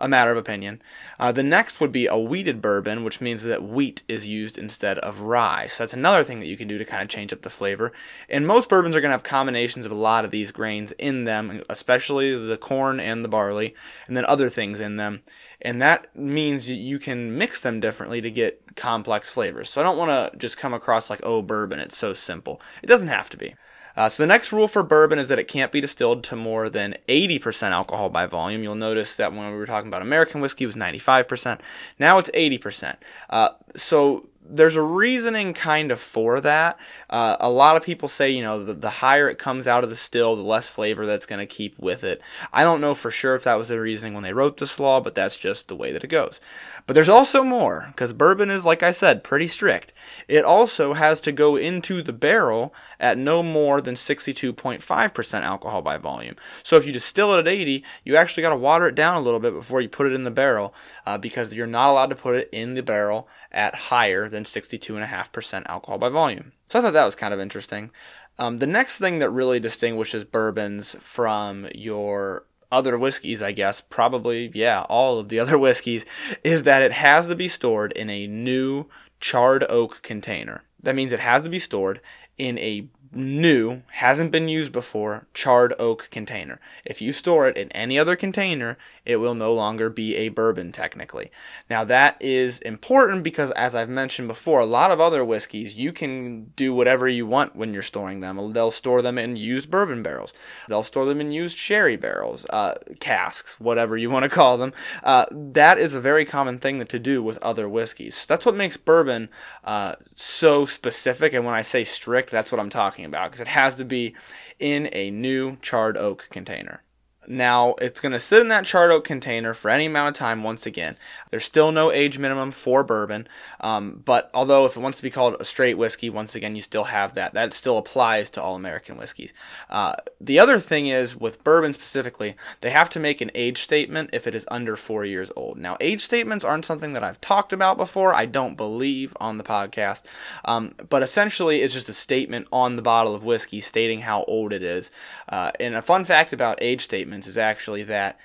a 0.00 0.08
matter 0.08 0.30
of 0.30 0.38
opinion. 0.38 0.80
Uh, 1.18 1.30
the 1.30 1.42
next 1.42 1.80
would 1.80 1.92
be 1.92 2.06
a 2.06 2.16
wheated 2.16 2.62
bourbon, 2.62 3.04
which 3.04 3.20
means 3.20 3.42
that 3.42 3.62
wheat 3.62 4.02
is 4.08 4.26
used 4.26 4.56
instead 4.56 4.98
of 5.00 5.20
rye. 5.20 5.66
So 5.66 5.82
that's 5.82 5.92
another 5.92 6.24
thing 6.24 6.40
that 6.40 6.46
you 6.46 6.56
can 6.56 6.68
do 6.68 6.78
to 6.78 6.84
kind 6.84 7.02
of 7.02 7.08
change 7.08 7.32
up 7.32 7.42
the 7.42 7.50
flavor. 7.50 7.92
And 8.28 8.46
most 8.46 8.68
bourbons 8.68 8.96
are 8.96 9.00
going 9.00 9.10
to 9.10 9.14
have 9.14 9.22
combinations 9.22 9.84
of 9.84 9.92
a 9.92 9.96
lot 9.96 10.24
of 10.24 10.30
these 10.30 10.52
grains 10.52 10.92
in 10.92 11.24
them, 11.24 11.62
especially 11.68 12.34
the 12.46 12.56
corn 12.56 12.98
and 12.98 13.24
the 13.24 13.28
barley, 13.28 13.74
and 14.06 14.16
then 14.16 14.24
other 14.24 14.48
things 14.48 14.80
in 14.80 14.96
them. 14.96 15.22
And 15.60 15.82
that 15.82 16.14
means 16.16 16.68
you 16.68 16.98
can 16.98 17.36
mix 17.36 17.60
them 17.60 17.80
differently 17.80 18.22
to 18.22 18.30
get 18.30 18.76
complex 18.76 19.30
flavors. 19.30 19.68
So 19.68 19.80
I 19.80 19.84
don't 19.84 19.98
want 19.98 20.32
to 20.32 20.38
just 20.38 20.56
come 20.56 20.72
across 20.72 21.10
like, 21.10 21.20
oh, 21.22 21.42
bourbon, 21.42 21.80
it's 21.80 21.98
so 21.98 22.14
simple. 22.14 22.62
It 22.82 22.86
doesn't 22.86 23.08
have 23.08 23.28
to 23.30 23.36
be. 23.36 23.54
Uh, 23.96 24.08
so 24.08 24.22
the 24.22 24.26
next 24.26 24.52
rule 24.52 24.68
for 24.68 24.82
bourbon 24.82 25.18
is 25.18 25.28
that 25.28 25.38
it 25.38 25.48
can't 25.48 25.72
be 25.72 25.80
distilled 25.80 26.24
to 26.24 26.36
more 26.36 26.68
than 26.68 26.96
80% 27.08 27.70
alcohol 27.70 28.08
by 28.08 28.26
volume. 28.26 28.62
You'll 28.62 28.74
notice 28.74 29.14
that 29.16 29.32
when 29.32 29.50
we 29.50 29.56
were 29.56 29.66
talking 29.66 29.88
about 29.88 30.02
American 30.02 30.40
whiskey, 30.40 30.64
it 30.64 30.68
was 30.68 30.76
95%. 30.76 31.60
Now 31.98 32.18
it's 32.18 32.30
80%. 32.30 32.96
Uh, 33.28 33.50
so 33.76 34.28
there's 34.42 34.76
a 34.76 34.82
reasoning 34.82 35.54
kind 35.54 35.92
of 35.92 36.00
for 36.00 36.40
that. 36.40 36.78
Uh, 37.10 37.36
a 37.40 37.50
lot 37.50 37.76
of 37.76 37.82
people 37.82 38.06
say, 38.08 38.30
you 38.30 38.40
know, 38.40 38.64
the, 38.64 38.72
the 38.72 38.90
higher 38.90 39.28
it 39.28 39.36
comes 39.36 39.66
out 39.66 39.82
of 39.82 39.90
the 39.90 39.96
still, 39.96 40.36
the 40.36 40.42
less 40.42 40.68
flavor 40.68 41.06
that's 41.06 41.26
going 41.26 41.40
to 41.40 41.46
keep 41.46 41.76
with 41.76 42.04
it. 42.04 42.22
I 42.52 42.62
don't 42.62 42.80
know 42.80 42.94
for 42.94 43.10
sure 43.10 43.34
if 43.34 43.42
that 43.44 43.58
was 43.58 43.66
the 43.66 43.80
reasoning 43.80 44.14
when 44.14 44.22
they 44.22 44.32
wrote 44.32 44.58
this 44.58 44.78
law, 44.78 45.00
but 45.00 45.16
that's 45.16 45.36
just 45.36 45.66
the 45.66 45.74
way 45.74 45.90
that 45.90 46.04
it 46.04 46.06
goes. 46.06 46.40
But 46.86 46.94
there's 46.94 47.08
also 47.08 47.42
more, 47.42 47.86
because 47.88 48.12
bourbon 48.12 48.48
is, 48.48 48.64
like 48.64 48.84
I 48.84 48.92
said, 48.92 49.24
pretty 49.24 49.48
strict. 49.48 49.92
It 50.28 50.44
also 50.44 50.94
has 50.94 51.20
to 51.22 51.32
go 51.32 51.56
into 51.56 52.00
the 52.00 52.12
barrel 52.12 52.72
at 53.00 53.18
no 53.18 53.42
more 53.42 53.80
than 53.80 53.96
62.5% 53.96 55.42
alcohol 55.42 55.82
by 55.82 55.98
volume. 55.98 56.36
So 56.62 56.76
if 56.76 56.86
you 56.86 56.92
distill 56.92 57.34
it 57.34 57.40
at 57.40 57.48
80, 57.48 57.84
you 58.04 58.14
actually 58.14 58.42
got 58.42 58.50
to 58.50 58.56
water 58.56 58.86
it 58.86 58.94
down 58.94 59.16
a 59.16 59.20
little 59.20 59.40
bit 59.40 59.52
before 59.52 59.80
you 59.80 59.88
put 59.88 60.06
it 60.06 60.12
in 60.12 60.22
the 60.22 60.30
barrel, 60.30 60.74
uh, 61.06 61.18
because 61.18 61.52
you're 61.54 61.66
not 61.66 61.90
allowed 61.90 62.10
to 62.10 62.16
put 62.16 62.36
it 62.36 62.48
in 62.52 62.74
the 62.74 62.82
barrel 62.84 63.28
at 63.50 63.74
higher 63.74 64.28
than 64.28 64.44
62.5% 64.44 65.66
alcohol 65.66 65.98
by 65.98 66.08
volume. 66.08 66.52
So 66.70 66.78
I 66.78 66.82
thought 66.82 66.92
that 66.92 67.04
was 67.04 67.16
kind 67.16 67.34
of 67.34 67.40
interesting. 67.40 67.90
Um, 68.38 68.58
the 68.58 68.66
next 68.66 68.98
thing 68.98 69.18
that 69.18 69.30
really 69.30 69.58
distinguishes 69.58 70.24
bourbons 70.24 70.94
from 71.00 71.66
your 71.74 72.44
other 72.70 72.96
whiskeys, 72.96 73.42
I 73.42 73.50
guess, 73.50 73.80
probably, 73.80 74.52
yeah, 74.54 74.82
all 74.88 75.18
of 75.18 75.28
the 75.28 75.40
other 75.40 75.58
whiskeys, 75.66 76.04
is 76.44 76.62
that 76.62 76.82
it 76.82 76.92
has 76.92 77.26
to 77.26 77.34
be 77.34 77.48
stored 77.48 77.92
in 77.92 78.08
a 78.08 78.28
new 78.28 78.86
charred 79.18 79.64
oak 79.68 80.00
container. 80.02 80.62
That 80.80 80.94
means 80.94 81.12
it 81.12 81.18
has 81.18 81.42
to 81.42 81.50
be 81.50 81.58
stored 81.58 82.00
in 82.38 82.56
a 82.58 82.86
new, 83.12 83.82
hasn't 83.92 84.30
been 84.30 84.48
used 84.48 84.72
before, 84.72 85.26
charred 85.34 85.74
oak 85.78 86.08
container. 86.10 86.60
If 86.84 87.02
you 87.02 87.12
store 87.12 87.48
it 87.48 87.56
in 87.56 87.72
any 87.72 87.98
other 87.98 88.14
container, 88.14 88.78
it 89.04 89.16
will 89.16 89.34
no 89.34 89.52
longer 89.52 89.90
be 89.90 90.16
a 90.16 90.28
bourbon 90.28 90.70
technically. 90.70 91.30
Now 91.68 91.84
that 91.84 92.16
is 92.20 92.60
important 92.60 93.24
because 93.24 93.50
as 93.52 93.74
I've 93.74 93.88
mentioned 93.88 94.28
before, 94.28 94.60
a 94.60 94.66
lot 94.66 94.90
of 94.90 95.00
other 95.00 95.24
whiskeys, 95.24 95.76
you 95.76 95.92
can 95.92 96.52
do 96.56 96.72
whatever 96.72 97.08
you 97.08 97.26
want 97.26 97.56
when 97.56 97.74
you're 97.74 97.82
storing 97.82 98.20
them. 98.20 98.52
They'll 98.52 98.70
store 98.70 99.02
them 99.02 99.18
in 99.18 99.36
used 99.36 99.70
bourbon 99.70 100.02
barrels. 100.02 100.32
They'll 100.68 100.82
store 100.82 101.04
them 101.04 101.20
in 101.20 101.32
used 101.32 101.56
sherry 101.56 101.96
barrels, 101.96 102.46
uh, 102.50 102.74
casks, 103.00 103.58
whatever 103.58 103.96
you 103.96 104.10
want 104.10 104.22
to 104.22 104.28
call 104.28 104.56
them. 104.56 104.72
Uh, 105.02 105.26
that 105.30 105.78
is 105.78 105.94
a 105.94 106.00
very 106.00 106.24
common 106.24 106.58
thing 106.58 106.84
to 106.84 106.98
do 106.98 107.22
with 107.22 107.38
other 107.38 107.68
whiskeys. 107.68 108.24
That's 108.26 108.46
what 108.46 108.54
makes 108.54 108.76
bourbon 108.76 109.28
uh, 109.64 109.96
so 110.14 110.64
specific. 110.64 111.32
And 111.32 111.44
when 111.44 111.54
I 111.54 111.62
say 111.62 111.82
strict, 111.82 112.30
that's 112.30 112.52
what 112.52 112.60
I'm 112.60 112.70
talking 112.70 112.99
about 113.04 113.30
because 113.30 113.40
it 113.40 113.48
has 113.48 113.76
to 113.76 113.84
be 113.84 114.14
in 114.58 114.88
a 114.92 115.10
new 115.10 115.56
charred 115.56 115.96
oak 115.96 116.28
container. 116.30 116.82
Now 117.30 117.74
it's 117.80 118.00
going 118.00 118.12
to 118.12 118.18
sit 118.20 118.40
in 118.40 118.48
that 118.48 118.64
charred 118.64 118.90
oak 118.90 119.04
container 119.04 119.54
for 119.54 119.70
any 119.70 119.86
amount 119.86 120.16
of 120.16 120.18
time. 120.18 120.42
Once 120.42 120.66
again, 120.66 120.96
there's 121.30 121.44
still 121.44 121.70
no 121.70 121.92
age 121.92 122.18
minimum 122.18 122.50
for 122.50 122.82
bourbon, 122.82 123.28
um, 123.60 124.02
but 124.04 124.30
although 124.34 124.66
if 124.66 124.76
it 124.76 124.80
wants 124.80 124.98
to 124.98 125.02
be 125.02 125.10
called 125.10 125.36
a 125.38 125.44
straight 125.44 125.78
whiskey, 125.78 126.10
once 126.10 126.34
again 126.34 126.56
you 126.56 126.62
still 126.62 126.84
have 126.84 127.14
that. 127.14 127.32
That 127.32 127.54
still 127.54 127.78
applies 127.78 128.30
to 128.30 128.42
all 128.42 128.56
American 128.56 128.96
whiskeys. 128.96 129.32
Uh, 129.68 129.94
the 130.20 130.40
other 130.40 130.58
thing 130.58 130.88
is 130.88 131.16
with 131.16 131.44
bourbon 131.44 131.72
specifically, 131.72 132.34
they 132.60 132.70
have 132.70 132.90
to 132.90 133.00
make 133.00 133.20
an 133.20 133.30
age 133.34 133.62
statement 133.62 134.10
if 134.12 134.26
it 134.26 134.34
is 134.34 134.46
under 134.50 134.76
four 134.76 135.04
years 135.04 135.30
old. 135.36 135.56
Now, 135.56 135.76
age 135.80 136.04
statements 136.04 136.44
aren't 136.44 136.64
something 136.64 136.94
that 136.94 137.04
I've 137.04 137.20
talked 137.20 137.52
about 137.52 137.76
before. 137.76 138.12
I 138.12 138.26
don't 138.26 138.56
believe 138.56 139.16
on 139.20 139.38
the 139.38 139.44
podcast, 139.44 140.02
um, 140.44 140.74
but 140.88 141.04
essentially 141.04 141.62
it's 141.62 141.74
just 141.74 141.88
a 141.88 141.92
statement 141.94 142.48
on 142.52 142.74
the 142.74 142.82
bottle 142.82 143.14
of 143.14 143.24
whiskey 143.24 143.60
stating 143.60 144.00
how 144.00 144.24
old 144.24 144.52
it 144.52 144.64
is. 144.64 144.90
Uh, 145.28 145.52
and 145.60 145.76
a 145.76 145.82
fun 145.82 146.04
fact 146.04 146.32
about 146.32 146.58
age 146.60 146.82
statements 146.82 147.19
is 147.26 147.38
actually 147.38 147.82
that 147.84 148.18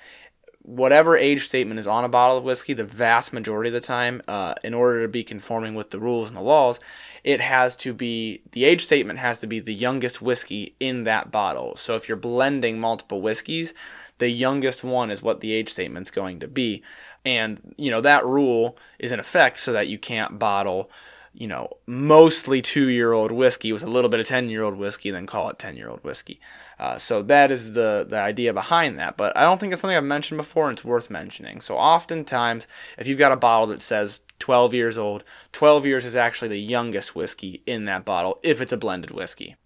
whatever 0.66 1.16
age 1.16 1.46
statement 1.46 1.78
is 1.78 1.86
on 1.86 2.04
a 2.04 2.08
bottle 2.08 2.36
of 2.36 2.44
whiskey, 2.44 2.72
the 2.72 2.84
vast 2.84 3.32
majority 3.32 3.68
of 3.68 3.74
the 3.74 3.80
time, 3.80 4.20
uh, 4.26 4.54
in 4.64 4.74
order 4.74 5.02
to 5.02 5.08
be 5.08 5.22
conforming 5.22 5.74
with 5.74 5.90
the 5.90 6.00
rules 6.00 6.28
and 6.28 6.36
the 6.36 6.42
laws, 6.42 6.80
it 7.22 7.40
has 7.40 7.76
to 7.76 7.94
be 7.94 8.42
the 8.50 8.64
age 8.64 8.84
statement 8.84 9.20
has 9.20 9.38
to 9.40 9.46
be 9.46 9.60
the 9.60 9.74
youngest 9.74 10.20
whiskey 10.20 10.74
in 10.80 11.04
that 11.04 11.30
bottle. 11.30 11.76
So 11.76 11.94
if 11.94 12.08
you're 12.08 12.16
blending 12.16 12.80
multiple 12.80 13.22
whiskeys, 13.22 13.74
the 14.18 14.28
youngest 14.28 14.82
one 14.82 15.10
is 15.10 15.22
what 15.22 15.40
the 15.40 15.52
age 15.52 15.70
statement's 15.70 16.10
going 16.10 16.40
to 16.40 16.48
be. 16.48 16.82
And, 17.24 17.74
you 17.76 17.90
know, 17.90 18.00
that 18.00 18.24
rule 18.24 18.76
is 18.98 19.12
in 19.12 19.20
effect 19.20 19.60
so 19.60 19.72
that 19.72 19.88
you 19.88 19.98
can't 19.98 20.38
bottle 20.38 20.90
you 21.36 21.46
know, 21.46 21.68
mostly 21.86 22.62
two 22.62 22.88
year 22.88 23.12
old 23.12 23.30
whiskey 23.30 23.72
with 23.72 23.82
a 23.82 23.90
little 23.90 24.08
bit 24.08 24.20
of 24.20 24.26
10 24.26 24.48
year 24.48 24.62
old 24.62 24.76
whiskey, 24.76 25.10
then 25.10 25.26
call 25.26 25.50
it 25.50 25.58
10 25.58 25.76
year 25.76 25.90
old 25.90 26.02
whiskey. 26.02 26.40
Uh, 26.78 26.96
so 26.96 27.22
that 27.22 27.50
is 27.50 27.74
the, 27.74 28.06
the 28.08 28.16
idea 28.16 28.52
behind 28.54 28.98
that. 28.98 29.16
But 29.16 29.36
I 29.36 29.42
don't 29.42 29.60
think 29.60 29.72
it's 29.72 29.82
something 29.82 29.96
I've 29.96 30.04
mentioned 30.04 30.38
before 30.38 30.68
and 30.68 30.76
it's 30.76 30.84
worth 30.84 31.10
mentioning. 31.10 31.60
So 31.60 31.76
oftentimes, 31.76 32.66
if 32.96 33.06
you've 33.06 33.18
got 33.18 33.32
a 33.32 33.36
bottle 33.36 33.66
that 33.68 33.82
says 33.82 34.20
12 34.38 34.72
years 34.72 34.96
old, 34.96 35.24
12 35.52 35.84
years 35.84 36.04
is 36.06 36.16
actually 36.16 36.48
the 36.48 36.60
youngest 36.60 37.14
whiskey 37.14 37.62
in 37.66 37.84
that 37.84 38.04
bottle 38.04 38.38
if 38.42 38.60
it's 38.60 38.72
a 38.72 38.78
blended 38.78 39.10
whiskey. 39.10 39.56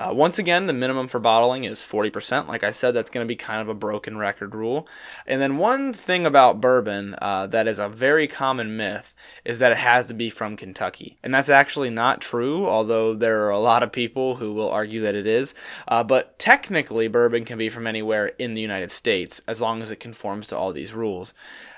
Uh, 0.00 0.14
once 0.14 0.38
again, 0.38 0.64
the 0.64 0.72
minimum 0.72 1.06
for 1.06 1.18
bottling 1.18 1.64
is 1.64 1.80
40%. 1.80 2.48
Like 2.48 2.64
I 2.64 2.70
said, 2.70 2.94
that's 2.94 3.10
going 3.10 3.22
to 3.22 3.28
be 3.28 3.36
kind 3.36 3.60
of 3.60 3.68
a 3.68 3.74
broken 3.74 4.16
record 4.16 4.54
rule. 4.54 4.88
And 5.26 5.42
then 5.42 5.58
one 5.58 5.92
thing 5.92 6.24
about 6.24 6.58
bourbon 6.58 7.16
uh, 7.20 7.48
that 7.48 7.68
is 7.68 7.78
a 7.78 7.86
very 7.86 8.26
common 8.26 8.78
myth 8.78 9.14
is 9.44 9.58
that 9.58 9.72
it 9.72 9.76
has 9.76 10.06
to 10.06 10.14
be 10.14 10.30
from 10.30 10.56
Kentucky. 10.56 11.18
And 11.22 11.34
that's 11.34 11.50
actually 11.50 11.90
not 11.90 12.22
true, 12.22 12.66
although 12.66 13.12
there 13.12 13.44
are 13.44 13.50
a 13.50 13.58
lot 13.58 13.82
of 13.82 13.92
people 13.92 14.36
who 14.36 14.54
will 14.54 14.70
argue 14.70 15.02
that 15.02 15.14
it 15.14 15.26
is. 15.26 15.52
Uh, 15.86 16.02
but 16.02 16.38
technically, 16.38 17.06
bourbon 17.06 17.44
can 17.44 17.58
be 17.58 17.68
from 17.68 17.86
anywhere 17.86 18.28
in 18.38 18.54
the 18.54 18.62
United 18.62 18.90
States 18.90 19.42
as 19.46 19.60
long 19.60 19.82
as 19.82 19.90
it 19.90 20.00
conforms 20.00 20.46
to 20.46 20.56
all 20.56 20.72
these 20.72 20.94
rules. 20.94 21.34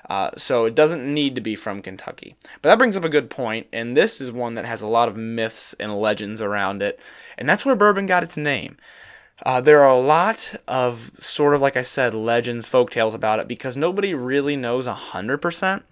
Uh, 0.09 0.31
so 0.37 0.65
it 0.65 0.75
doesn't 0.75 1.03
need 1.03 1.35
to 1.35 1.41
be 1.41 1.55
from 1.55 1.83
Kentucky. 1.83 2.35
But 2.61 2.71
that 2.71 2.79
brings 2.79 2.97
up 2.97 3.05
a 3.05 3.09
good 3.09 3.31
point, 3.31 3.69
and 3.73 3.97
this 3.97 4.21
is 4.21 4.33
one 4.33 4.55
that 4.55 4.65
has 4.65 4.83
a 4.83 4.87
lot 4.87 5.09
of 5.09 5.17
myths 5.17 5.75
and 5.79 5.99
legends 5.99 6.43
around 6.43 6.83
it, 6.83 6.99
and 7.39 7.49
that's 7.49 7.65
where 7.65 7.77
bourbon 7.77 8.07
got 8.07 8.25
its 8.25 8.37
name. 8.37 8.77
Uh, 9.45 9.61
there 9.61 9.81
are 9.81 9.91
a 9.91 10.01
lot 10.01 10.55
of 10.69 11.13
sort 11.19 11.55
of 11.55 11.61
like 11.61 11.77
I 11.77 11.83
said, 11.83 12.15
legends, 12.15 12.69
folk 12.69 12.91
tales 12.91 13.15
about 13.15 13.41
it 13.41 13.49
because 13.49 13.77
nobody 13.77 14.15
really 14.15 14.57
knows 14.57 14.87
100%. 14.87 15.83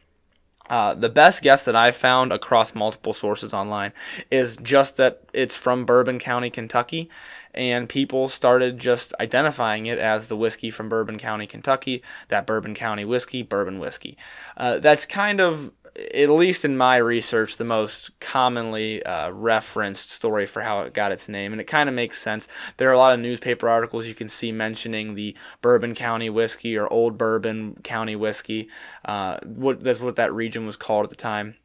Uh, 0.68 0.94
the 0.94 1.08
best 1.08 1.42
guess 1.42 1.64
that 1.64 1.74
I've 1.74 1.96
found 1.96 2.32
across 2.32 2.76
multiple 2.76 3.12
sources 3.12 3.52
online 3.52 3.92
is 4.30 4.56
just 4.56 4.96
that 4.98 5.22
it's 5.32 5.56
from 5.56 5.84
Bourbon 5.84 6.20
County, 6.20 6.48
Kentucky, 6.48 7.10
and 7.54 7.88
people 7.88 8.28
started 8.28 8.78
just 8.78 9.12
identifying 9.20 9.86
it 9.86 9.98
as 9.98 10.26
the 10.26 10.36
whiskey 10.36 10.70
from 10.70 10.88
Bourbon 10.88 11.18
County, 11.18 11.46
Kentucky, 11.46 12.02
that 12.28 12.46
Bourbon 12.46 12.74
County 12.74 13.04
whiskey, 13.04 13.42
bourbon 13.42 13.78
whiskey. 13.78 14.16
Uh, 14.56 14.78
that's 14.78 15.06
kind 15.06 15.40
of 15.40 15.72
at 16.14 16.30
least 16.30 16.64
in 16.64 16.76
my 16.76 16.96
research, 16.96 17.56
the 17.56 17.64
most 17.64 18.18
commonly 18.20 19.02
uh, 19.02 19.30
referenced 19.30 20.10
story 20.10 20.46
for 20.46 20.62
how 20.62 20.80
it 20.80 20.94
got 20.94 21.12
its 21.12 21.28
name, 21.28 21.52
and 21.52 21.60
it 21.60 21.66
kind 21.66 21.88
of 21.88 21.94
makes 21.94 22.18
sense. 22.18 22.46
There 22.76 22.88
are 22.88 22.92
a 22.92 22.98
lot 22.98 23.12
of 23.12 23.20
newspaper 23.20 23.68
articles 23.68 24.06
you 24.06 24.14
can 24.14 24.28
see 24.28 24.52
mentioning 24.52 25.14
the 25.14 25.36
Bourbon 25.60 25.94
County 25.94 26.30
whiskey 26.30 26.76
or 26.76 26.90
Old 26.92 27.18
Bourbon 27.18 27.78
County 27.82 28.16
whiskey. 28.16 28.68
Uh, 29.04 29.38
what 29.44 29.80
that's 29.80 30.00
what 30.00 30.16
that 30.16 30.32
region 30.32 30.66
was 30.66 30.76
called 30.76 31.04
at 31.04 31.10
the 31.10 31.16
time. 31.16 31.56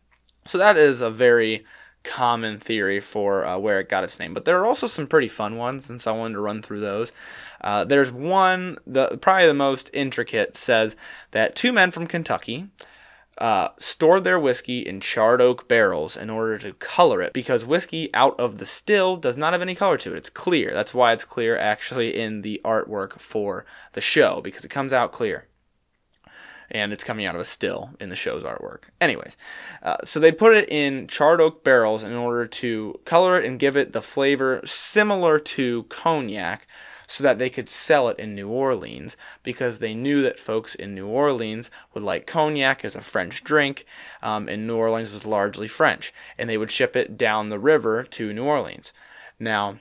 So 0.45 0.57
that 0.57 0.77
is 0.77 1.01
a 1.01 1.09
very 1.09 1.65
common 2.05 2.59
theory 2.59 2.99
for 2.99 3.45
uh, 3.45 3.57
where 3.57 3.79
it 3.79 3.89
got 3.89 4.03
its 4.03 4.19
name. 4.19 4.33
But 4.33 4.45
there 4.45 4.59
are 4.59 4.65
also 4.65 4.87
some 4.87 5.07
pretty 5.07 5.27
fun 5.27 5.57
ones, 5.57 5.89
and 5.89 5.99
so 5.99 6.13
I 6.13 6.17
wanted 6.17 6.35
to 6.35 6.41
run 6.41 6.61
through 6.61 6.79
those. 6.79 7.11
Uh, 7.61 7.83
there's 7.83 8.11
one, 8.11 8.77
the 8.85 9.17
probably 9.17 9.47
the 9.47 9.53
most 9.53 9.89
intricate, 9.93 10.55
says 10.55 10.95
that 11.31 11.55
two 11.55 11.73
men 11.73 11.91
from 11.91 12.07
Kentucky 12.07 12.69
uh, 13.37 13.69
stored 13.77 14.23
their 14.23 14.39
whiskey 14.39 14.79
in 14.79 15.01
charred 15.01 15.41
oak 15.41 15.67
barrels 15.67 16.15
in 16.15 16.29
order 16.29 16.57
to 16.57 16.73
color 16.73 17.21
it 17.21 17.33
because 17.33 17.65
whiskey 17.65 18.09
out 18.13 18.39
of 18.39 18.59
the 18.59 18.65
still 18.65 19.17
does 19.17 19.37
not 19.37 19.53
have 19.53 19.61
any 19.61 19.75
color 19.75 19.97
to 19.97 20.13
it. 20.13 20.17
It's 20.17 20.29
clear. 20.29 20.73
That's 20.73 20.93
why 20.93 21.11
it's 21.11 21.25
clear 21.25 21.57
actually 21.57 22.17
in 22.17 22.43
the 22.43 22.61
artwork 22.63 23.19
for 23.19 23.65
the 23.93 24.01
show 24.01 24.41
because 24.41 24.63
it 24.63 24.69
comes 24.69 24.93
out 24.93 25.11
clear. 25.11 25.47
And 26.71 26.91
it's 26.91 27.03
coming 27.03 27.25
out 27.25 27.35
of 27.35 27.41
a 27.41 27.45
still 27.45 27.91
in 27.99 28.09
the 28.09 28.15
show's 28.15 28.43
artwork. 28.43 28.85
Anyways, 28.99 29.37
uh, 29.83 29.97
so 30.03 30.19
they 30.19 30.31
put 30.31 30.55
it 30.55 30.69
in 30.69 31.07
charred 31.07 31.41
oak 31.41 31.63
barrels 31.63 32.03
in 32.03 32.13
order 32.13 32.45
to 32.47 32.99
color 33.05 33.39
it 33.39 33.45
and 33.45 33.59
give 33.59 33.77
it 33.77 33.93
the 33.93 34.01
flavor 34.01 34.61
similar 34.65 35.39
to 35.39 35.83
cognac, 35.83 36.67
so 37.07 37.23
that 37.23 37.37
they 37.37 37.51
could 37.51 37.69
sell 37.69 38.09
it 38.09 38.17
in 38.17 38.33
New 38.33 38.49
Orleans 38.49 39.15
because 39.43 39.77
they 39.77 39.93
knew 39.93 40.23
that 40.23 40.39
folks 40.39 40.73
in 40.73 40.95
New 40.95 41.07
Orleans 41.07 41.69
would 41.93 42.03
like 42.03 42.25
cognac 42.25 42.83
as 42.83 42.95
a 42.95 43.01
French 43.01 43.43
drink, 43.43 43.85
um, 44.23 44.49
and 44.49 44.65
New 44.65 44.75
Orleans 44.75 45.11
was 45.11 45.23
largely 45.23 45.67
French, 45.67 46.11
and 46.35 46.49
they 46.49 46.57
would 46.57 46.71
ship 46.71 46.95
it 46.95 47.15
down 47.15 47.49
the 47.49 47.59
river 47.59 48.03
to 48.03 48.33
New 48.33 48.45
Orleans. 48.45 48.91
Now, 49.39 49.77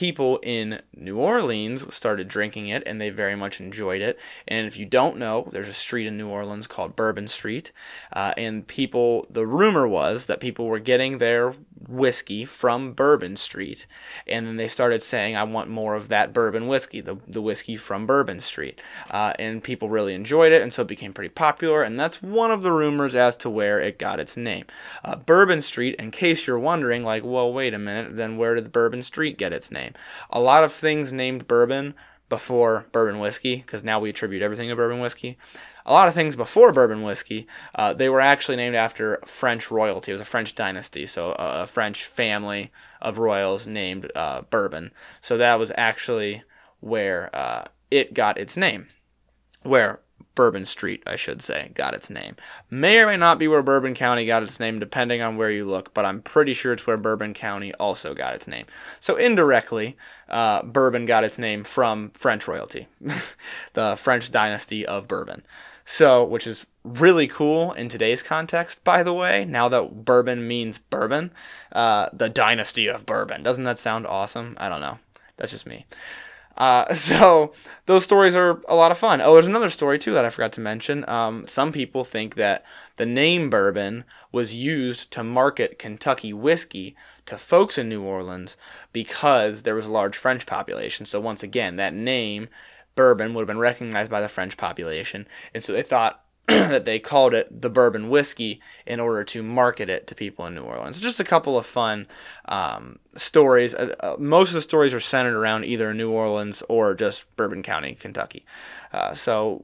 people 0.00 0.40
in 0.42 0.80
New 0.96 1.18
Orleans 1.18 1.94
started 1.94 2.26
drinking 2.26 2.68
it 2.68 2.82
and 2.86 2.98
they 2.98 3.10
very 3.10 3.36
much 3.36 3.60
enjoyed 3.60 4.00
it. 4.00 4.18
And 4.48 4.66
if 4.66 4.78
you 4.78 4.86
don't 4.86 5.18
know, 5.18 5.50
there's 5.52 5.68
a 5.68 5.74
street 5.74 6.06
in 6.06 6.16
New 6.16 6.26
Orleans 6.26 6.66
called 6.66 6.96
Bourbon 6.96 7.28
Street. 7.28 7.70
Uh, 8.10 8.32
and 8.38 8.66
people, 8.66 9.26
the 9.28 9.46
rumor 9.46 9.86
was 9.86 10.24
that 10.24 10.40
people 10.40 10.68
were 10.68 10.78
getting 10.78 11.18
their 11.18 11.54
whiskey 11.90 12.44
from 12.44 12.92
Bourbon 12.92 13.36
Street. 13.36 13.86
And 14.26 14.46
then 14.46 14.56
they 14.56 14.68
started 14.68 15.02
saying, 15.02 15.36
I 15.36 15.42
want 15.42 15.68
more 15.68 15.94
of 15.94 16.08
that 16.08 16.32
bourbon 16.32 16.68
whiskey, 16.68 17.00
the, 17.00 17.18
the 17.26 17.42
whiskey 17.42 17.76
from 17.76 18.06
Bourbon 18.06 18.40
Street. 18.40 18.80
Uh, 19.10 19.32
and 19.38 19.62
people 19.62 19.88
really 19.88 20.14
enjoyed 20.14 20.52
it. 20.52 20.62
And 20.62 20.72
so 20.72 20.82
it 20.82 20.88
became 20.88 21.12
pretty 21.12 21.30
popular. 21.30 21.82
And 21.82 21.98
that's 21.98 22.22
one 22.22 22.50
of 22.50 22.62
the 22.62 22.72
rumors 22.72 23.14
as 23.14 23.36
to 23.38 23.50
where 23.50 23.80
it 23.80 23.98
got 23.98 24.20
its 24.20 24.36
name. 24.36 24.64
Uh, 25.04 25.16
Bourbon 25.16 25.60
Street, 25.60 25.96
in 25.96 26.10
case 26.10 26.46
you're 26.46 26.58
wondering, 26.58 27.02
like, 27.02 27.24
well, 27.24 27.52
wait 27.52 27.74
a 27.74 27.78
minute, 27.78 28.16
then 28.16 28.36
where 28.36 28.54
did 28.54 28.72
Bourbon 28.72 29.02
Street 29.02 29.36
get 29.36 29.52
its 29.52 29.70
name? 29.70 29.94
A 30.30 30.40
lot 30.40 30.64
of 30.64 30.72
things 30.72 31.12
named 31.12 31.48
bourbon 31.48 31.94
before 32.28 32.86
bourbon 32.92 33.18
whiskey, 33.18 33.56
because 33.56 33.82
now 33.82 33.98
we 33.98 34.10
attribute 34.10 34.40
everything 34.40 34.68
to 34.68 34.76
bourbon 34.76 35.00
whiskey. 35.00 35.36
A 35.90 35.92
lot 35.92 36.06
of 36.06 36.14
things 36.14 36.36
before 36.36 36.70
bourbon 36.70 37.02
whiskey, 37.02 37.48
uh, 37.74 37.92
they 37.92 38.08
were 38.08 38.20
actually 38.20 38.54
named 38.54 38.76
after 38.76 39.18
French 39.26 39.72
royalty. 39.72 40.12
It 40.12 40.14
was 40.14 40.20
a 40.20 40.24
French 40.24 40.54
dynasty, 40.54 41.04
so 41.04 41.32
a, 41.32 41.66
French 41.66 42.04
family 42.04 42.70
of 43.02 43.18
royals 43.18 43.66
named 43.66 44.08
uh, 44.14 44.42
bourbon. 44.42 44.92
So 45.20 45.36
that 45.36 45.58
was 45.58 45.72
actually 45.76 46.44
where 46.78 47.34
uh, 47.34 47.64
it 47.90 48.14
got 48.14 48.38
its 48.38 48.56
name. 48.56 48.86
Where 49.64 49.98
Bourbon 50.36 50.64
Street, 50.64 51.02
I 51.08 51.16
should 51.16 51.42
say, 51.42 51.72
got 51.74 51.92
its 51.92 52.08
name. 52.08 52.36
May 52.70 53.00
or 53.00 53.06
may 53.06 53.16
not 53.16 53.40
be 53.40 53.48
where 53.48 53.60
Bourbon 53.60 53.94
County 53.94 54.26
got 54.26 54.44
its 54.44 54.60
name, 54.60 54.78
depending 54.78 55.20
on 55.20 55.36
where 55.36 55.50
you 55.50 55.64
look, 55.64 55.92
but 55.92 56.04
I'm 56.04 56.22
pretty 56.22 56.54
sure 56.54 56.72
it's 56.72 56.86
where 56.86 56.96
Bourbon 56.96 57.34
County 57.34 57.74
also 57.74 58.14
got 58.14 58.36
its 58.36 58.46
name. 58.46 58.66
So 59.00 59.16
indirectly, 59.16 59.96
uh, 60.28 60.62
Bourbon 60.62 61.04
got 61.04 61.24
its 61.24 61.36
name 61.36 61.64
from 61.64 62.10
French 62.10 62.46
royalty, 62.46 62.86
the 63.72 63.96
French 63.96 64.30
dynasty 64.30 64.86
of 64.86 65.08
Bourbon. 65.08 65.42
So, 65.90 66.22
which 66.22 66.46
is 66.46 66.66
really 66.84 67.26
cool 67.26 67.72
in 67.72 67.88
today's 67.88 68.22
context, 68.22 68.84
by 68.84 69.02
the 69.02 69.12
way, 69.12 69.44
now 69.44 69.68
that 69.68 70.04
bourbon 70.04 70.46
means 70.46 70.78
bourbon, 70.78 71.32
uh, 71.72 72.10
the 72.12 72.28
dynasty 72.28 72.86
of 72.86 73.04
bourbon. 73.04 73.42
Doesn't 73.42 73.64
that 73.64 73.80
sound 73.80 74.06
awesome? 74.06 74.56
I 74.60 74.68
don't 74.68 74.80
know. 74.80 75.00
That's 75.36 75.50
just 75.50 75.66
me. 75.66 75.86
Uh, 76.56 76.94
so 76.94 77.52
those 77.86 78.04
stories 78.04 78.36
are 78.36 78.62
a 78.68 78.76
lot 78.76 78.92
of 78.92 78.98
fun. 78.98 79.20
Oh, 79.20 79.32
there's 79.32 79.48
another 79.48 79.68
story 79.68 79.98
too 79.98 80.12
that 80.12 80.24
I 80.24 80.30
forgot 80.30 80.52
to 80.52 80.60
mention. 80.60 81.06
Um, 81.08 81.48
some 81.48 81.72
people 81.72 82.04
think 82.04 82.36
that 82.36 82.64
the 82.96 83.04
name 83.04 83.50
bourbon 83.50 84.04
was 84.30 84.54
used 84.54 85.10
to 85.10 85.24
market 85.24 85.76
Kentucky 85.76 86.32
whiskey 86.32 86.94
to 87.26 87.36
folks 87.36 87.76
in 87.76 87.88
New 87.88 88.02
Orleans 88.04 88.56
because 88.92 89.62
there 89.62 89.74
was 89.74 89.86
a 89.86 89.92
large 89.92 90.16
French 90.16 90.46
population. 90.46 91.04
So 91.04 91.20
once 91.20 91.42
again, 91.42 91.74
that 91.76 91.94
name 91.94 92.48
bourbon 92.94 93.34
would 93.34 93.42
have 93.42 93.46
been 93.46 93.58
recognized 93.58 94.10
by 94.10 94.20
the 94.20 94.28
French 94.28 94.56
population, 94.56 95.26
and 95.54 95.62
so 95.62 95.72
they 95.72 95.82
thought 95.82 96.24
that 96.50 96.84
they 96.84 96.98
called 96.98 97.32
it 97.32 97.62
the 97.62 97.70
bourbon 97.70 98.08
whiskey 98.08 98.60
in 98.84 98.98
order 98.98 99.22
to 99.22 99.42
market 99.42 99.88
it 99.88 100.06
to 100.08 100.14
people 100.16 100.46
in 100.46 100.54
New 100.54 100.62
Orleans. 100.62 101.00
Just 101.00 101.20
a 101.20 101.24
couple 101.24 101.56
of 101.56 101.64
fun 101.64 102.08
um, 102.46 102.98
stories. 103.16 103.72
Uh, 103.72 103.94
uh, 104.00 104.16
most 104.18 104.48
of 104.48 104.54
the 104.54 104.62
stories 104.62 104.92
are 104.92 105.00
centered 105.00 105.36
around 105.36 105.64
either 105.64 105.94
New 105.94 106.10
Orleans 106.10 106.62
or 106.68 106.94
just 106.94 107.24
Bourbon 107.36 107.62
County, 107.62 107.94
Kentucky. 107.94 108.44
Uh, 108.92 109.14
so 109.14 109.62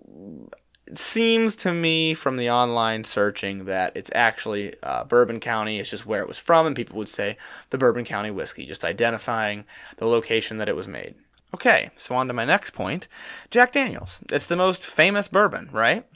it 0.87 0.97
seems 0.97 1.57
to 1.57 1.73
me 1.73 2.15
from 2.15 2.37
the 2.37 2.49
online 2.49 3.03
searching 3.03 3.65
that 3.65 3.97
it's 3.97 4.11
actually 4.15 4.75
uh, 4.85 5.03
Bourbon 5.03 5.41
County. 5.41 5.81
It's 5.81 5.91
just 5.91 6.07
where 6.07 6.23
it 6.23 6.29
was 6.29 6.39
from, 6.39 6.67
and 6.67 6.77
people 6.77 6.97
would 6.99 7.09
say 7.09 7.37
the 7.71 7.79
Bourbon 7.79 8.05
County 8.05 8.31
whiskey, 8.31 8.65
just 8.65 8.85
identifying 8.85 9.65
the 9.97 10.07
location 10.07 10.59
that 10.59 10.69
it 10.69 10.77
was 10.77 10.87
made. 10.87 11.17
Okay, 11.55 11.91
so 11.97 12.15
on 12.15 12.29
to 12.29 12.35
my 12.35 12.45
next 12.45 12.71
point 12.71 13.09
Jack 13.51 13.73
Daniels. 13.73 14.21
It's 14.31 14.47
the 14.47 14.57
most 14.57 14.85
famous 14.85 15.29
bourbon, 15.29 15.69
right? 15.73 16.07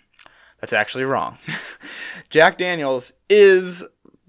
That's 0.61 0.73
actually 0.73 1.05
wrong. 1.05 1.39
Jack 2.29 2.59
Daniels 2.59 3.13
is, 3.31 3.85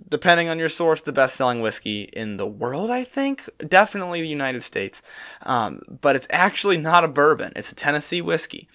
depending 0.08 0.48
on 0.48 0.60
your 0.60 0.70
source, 0.70 1.02
the 1.02 1.12
best 1.12 1.36
selling 1.36 1.60
whiskey 1.60 2.04
in 2.14 2.38
the 2.38 2.48
world, 2.48 2.90
I 2.90 3.04
think. 3.04 3.50
Definitely 3.60 4.22
the 4.22 4.28
United 4.28 4.64
States. 4.64 5.02
Um, 5.42 5.82
but 5.90 6.16
it's 6.16 6.28
actually 6.30 6.78
not 6.78 7.04
a 7.04 7.10
bourbon, 7.10 7.52
it's 7.56 7.72
a 7.72 7.76
Tennessee 7.76 8.22
whiskey. 8.22 8.70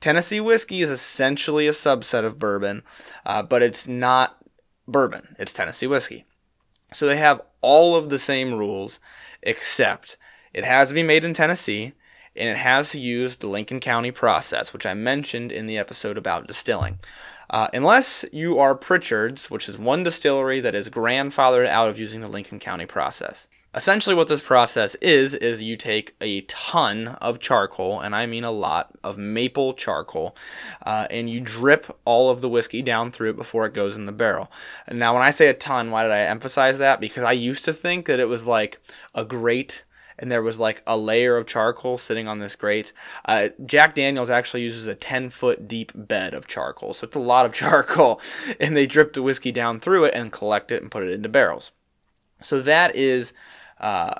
Tennessee 0.00 0.40
whiskey 0.40 0.82
is 0.82 0.90
essentially 0.90 1.68
a 1.68 1.72
subset 1.72 2.24
of 2.24 2.38
bourbon, 2.38 2.82
uh, 3.26 3.42
but 3.42 3.62
it's 3.62 3.86
not 3.86 4.38
bourbon, 4.86 5.36
it's 5.38 5.52
Tennessee 5.52 5.86
whiskey. 5.86 6.24
So 6.92 7.06
they 7.06 7.18
have 7.18 7.42
all 7.60 7.96
of 7.96 8.10
the 8.10 8.18
same 8.18 8.54
rules, 8.54 8.98
except 9.42 10.16
it 10.52 10.64
has 10.64 10.88
to 10.88 10.94
be 10.94 11.02
made 11.02 11.24
in 11.24 11.34
Tennessee 11.34 11.92
and 12.36 12.48
it 12.48 12.56
has 12.56 12.90
to 12.90 13.00
use 13.00 13.36
the 13.36 13.48
Lincoln 13.48 13.80
County 13.80 14.10
process, 14.10 14.72
which 14.72 14.86
I 14.86 14.94
mentioned 14.94 15.50
in 15.52 15.66
the 15.66 15.78
episode 15.78 16.16
about 16.16 16.46
distilling. 16.46 16.98
Uh, 17.50 17.68
unless 17.74 18.24
you 18.32 18.58
are 18.60 18.76
Prichard's, 18.76 19.50
which 19.50 19.68
is 19.68 19.76
one 19.76 20.04
distillery 20.04 20.60
that 20.60 20.74
is 20.74 20.88
grandfathered 20.88 21.66
out 21.66 21.88
of 21.88 21.98
using 21.98 22.20
the 22.20 22.28
Lincoln 22.28 22.60
County 22.60 22.86
process. 22.86 23.48
Essentially, 23.72 24.16
what 24.16 24.26
this 24.26 24.40
process 24.40 24.96
is, 24.96 25.32
is 25.34 25.62
you 25.62 25.76
take 25.76 26.16
a 26.20 26.40
ton 26.42 27.08
of 27.20 27.38
charcoal, 27.38 28.00
and 28.00 28.16
I 28.16 28.26
mean 28.26 28.42
a 28.42 28.50
lot 28.50 28.90
of 29.04 29.16
maple 29.16 29.74
charcoal, 29.74 30.36
uh, 30.84 31.06
and 31.08 31.30
you 31.30 31.40
drip 31.40 31.96
all 32.04 32.30
of 32.30 32.40
the 32.40 32.48
whiskey 32.48 32.82
down 32.82 33.12
through 33.12 33.30
it 33.30 33.36
before 33.36 33.66
it 33.66 33.74
goes 33.74 33.96
in 33.96 34.06
the 34.06 34.12
barrel. 34.12 34.50
Now, 34.90 35.14
when 35.14 35.22
I 35.22 35.30
say 35.30 35.46
a 35.46 35.54
ton, 35.54 35.92
why 35.92 36.02
did 36.02 36.10
I 36.10 36.22
emphasize 36.22 36.78
that? 36.78 36.98
Because 36.98 37.22
I 37.22 37.32
used 37.32 37.64
to 37.64 37.72
think 37.72 38.06
that 38.06 38.18
it 38.18 38.28
was 38.28 38.44
like 38.44 38.80
a 39.14 39.24
grate 39.24 39.84
and 40.20 40.30
there 40.30 40.42
was 40.42 40.58
like 40.58 40.82
a 40.86 40.96
layer 40.96 41.36
of 41.36 41.46
charcoal 41.46 41.98
sitting 41.98 42.28
on 42.28 42.38
this 42.38 42.54
grate. 42.54 42.92
Uh, 43.24 43.48
Jack 43.64 43.94
Daniels 43.94 44.30
actually 44.30 44.62
uses 44.62 44.86
a 44.86 44.94
10 44.94 45.30
foot 45.30 45.66
deep 45.66 45.90
bed 45.94 46.34
of 46.34 46.46
charcoal, 46.46 46.94
so 46.94 47.06
it's 47.06 47.16
a 47.16 47.20
lot 47.20 47.46
of 47.46 47.52
charcoal, 47.54 48.20
and 48.60 48.76
they 48.76 48.86
drip 48.86 49.14
the 49.14 49.22
whiskey 49.22 49.50
down 49.50 49.80
through 49.80 50.04
it 50.04 50.14
and 50.14 50.30
collect 50.30 50.70
it 50.70 50.82
and 50.82 50.90
put 50.90 51.02
it 51.02 51.10
into 51.10 51.28
barrels. 51.28 51.72
So 52.40 52.60
that 52.60 52.94
is. 52.94 53.32
Uh, 53.80 54.14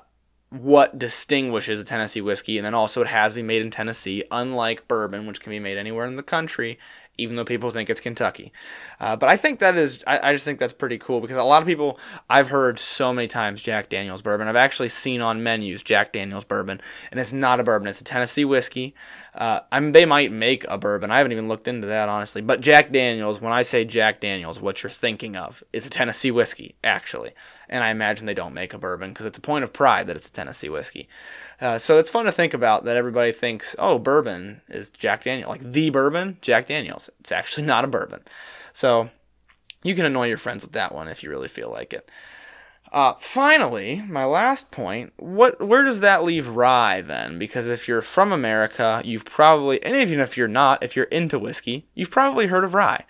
what 0.48 0.98
distinguishes 0.98 1.78
a 1.78 1.84
Tennessee 1.84 2.20
whiskey, 2.20 2.58
and 2.58 2.66
then 2.66 2.74
also 2.74 3.02
it 3.02 3.06
has 3.06 3.32
to 3.32 3.36
be 3.36 3.42
made 3.42 3.62
in 3.62 3.70
Tennessee, 3.70 4.24
unlike 4.32 4.88
bourbon, 4.88 5.26
which 5.26 5.40
can 5.40 5.50
be 5.50 5.60
made 5.60 5.78
anywhere 5.78 6.06
in 6.06 6.16
the 6.16 6.24
country 6.24 6.76
even 7.18 7.36
though 7.36 7.44
people 7.44 7.70
think 7.70 7.90
it's 7.90 8.00
Kentucky. 8.00 8.52
Uh, 8.98 9.16
but 9.16 9.28
I 9.28 9.36
think 9.36 9.58
that 9.58 9.76
is, 9.76 10.02
I, 10.06 10.30
I, 10.30 10.32
just 10.32 10.44
think 10.44 10.58
that's 10.58 10.72
pretty 10.72 10.98
cool 10.98 11.20
because 11.20 11.36
a 11.36 11.42
lot 11.42 11.62
of 11.62 11.68
people, 11.68 11.98
I've 12.28 12.48
heard 12.48 12.78
so 12.78 13.12
many 13.12 13.28
times 13.28 13.60
Jack 13.60 13.88
Daniels 13.88 14.22
bourbon. 14.22 14.48
I've 14.48 14.56
actually 14.56 14.88
seen 14.88 15.20
on 15.20 15.42
menus 15.42 15.82
Jack 15.82 16.12
Daniels 16.12 16.44
bourbon, 16.44 16.80
and 17.10 17.20
it's 17.20 17.32
not 17.32 17.60
a 17.60 17.62
bourbon, 17.62 17.88
it's 17.88 18.00
a 18.00 18.04
Tennessee 18.04 18.44
whiskey. 18.44 18.94
Uh, 19.34 19.60
I 19.70 19.80
they 19.90 20.06
might 20.06 20.32
make 20.32 20.64
a 20.68 20.76
bourbon. 20.76 21.10
I 21.10 21.18
haven't 21.18 21.32
even 21.32 21.48
looked 21.48 21.68
into 21.68 21.86
that, 21.86 22.08
honestly. 22.08 22.42
But 22.42 22.60
Jack 22.60 22.90
Daniels, 22.90 23.40
when 23.40 23.52
I 23.52 23.62
say 23.62 23.84
Jack 23.84 24.20
Daniels, 24.20 24.60
what 24.60 24.82
you're 24.82 24.90
thinking 24.90 25.36
of 25.36 25.62
is 25.72 25.86
a 25.86 25.90
Tennessee 25.90 26.30
whiskey, 26.30 26.74
actually. 26.82 27.30
And 27.68 27.84
I 27.84 27.90
imagine 27.90 28.26
they 28.26 28.34
don't 28.34 28.54
make 28.54 28.74
a 28.74 28.78
bourbon 28.78 29.10
because 29.10 29.26
it's 29.26 29.38
a 29.38 29.42
point 29.42 29.62
of 29.62 29.72
pride 29.72 30.08
that 30.08 30.16
it's 30.16 30.28
a 30.28 30.32
Tennessee 30.32 30.68
whiskey. 30.68 31.08
Uh, 31.60 31.78
so 31.78 31.98
it's 31.98 32.10
fun 32.10 32.24
to 32.24 32.32
think 32.32 32.54
about 32.54 32.84
that 32.84 32.96
everybody 32.96 33.32
thinks, 33.32 33.76
oh, 33.78 33.98
bourbon 33.98 34.62
is 34.68 34.90
Jack 34.90 35.24
Daniel, 35.24 35.50
Like 35.50 35.72
the 35.72 35.90
bourbon, 35.90 36.38
Jack 36.40 36.66
Daniels. 36.66 37.10
It's 37.20 37.32
actually 37.32 37.66
not 37.66 37.84
a 37.84 37.88
bourbon. 37.88 38.22
So 38.72 39.10
you 39.82 39.94
can 39.94 40.06
annoy 40.06 40.28
your 40.28 40.38
friends 40.38 40.62
with 40.62 40.72
that 40.72 40.94
one 40.94 41.08
if 41.08 41.22
you 41.22 41.30
really 41.30 41.48
feel 41.48 41.70
like 41.70 41.92
it. 41.92 42.10
Uh, 42.92 43.14
finally, 43.20 44.02
my 44.08 44.24
last 44.24 44.72
point, 44.72 45.12
what 45.16 45.60
where 45.64 45.84
does 45.84 46.00
that 46.00 46.24
leave 46.24 46.48
rye 46.48 47.00
then? 47.00 47.38
Because 47.38 47.68
if 47.68 47.86
you're 47.86 48.02
from 48.02 48.32
America, 48.32 49.00
you've 49.04 49.24
probably, 49.24 49.80
and 49.84 49.94
even 49.94 50.18
if 50.18 50.36
you're 50.36 50.48
not, 50.48 50.82
if 50.82 50.96
you're 50.96 51.04
into 51.06 51.38
whiskey, 51.38 51.86
you've 51.94 52.10
probably 52.10 52.48
heard 52.48 52.64
of 52.64 52.74
rye. 52.74 53.04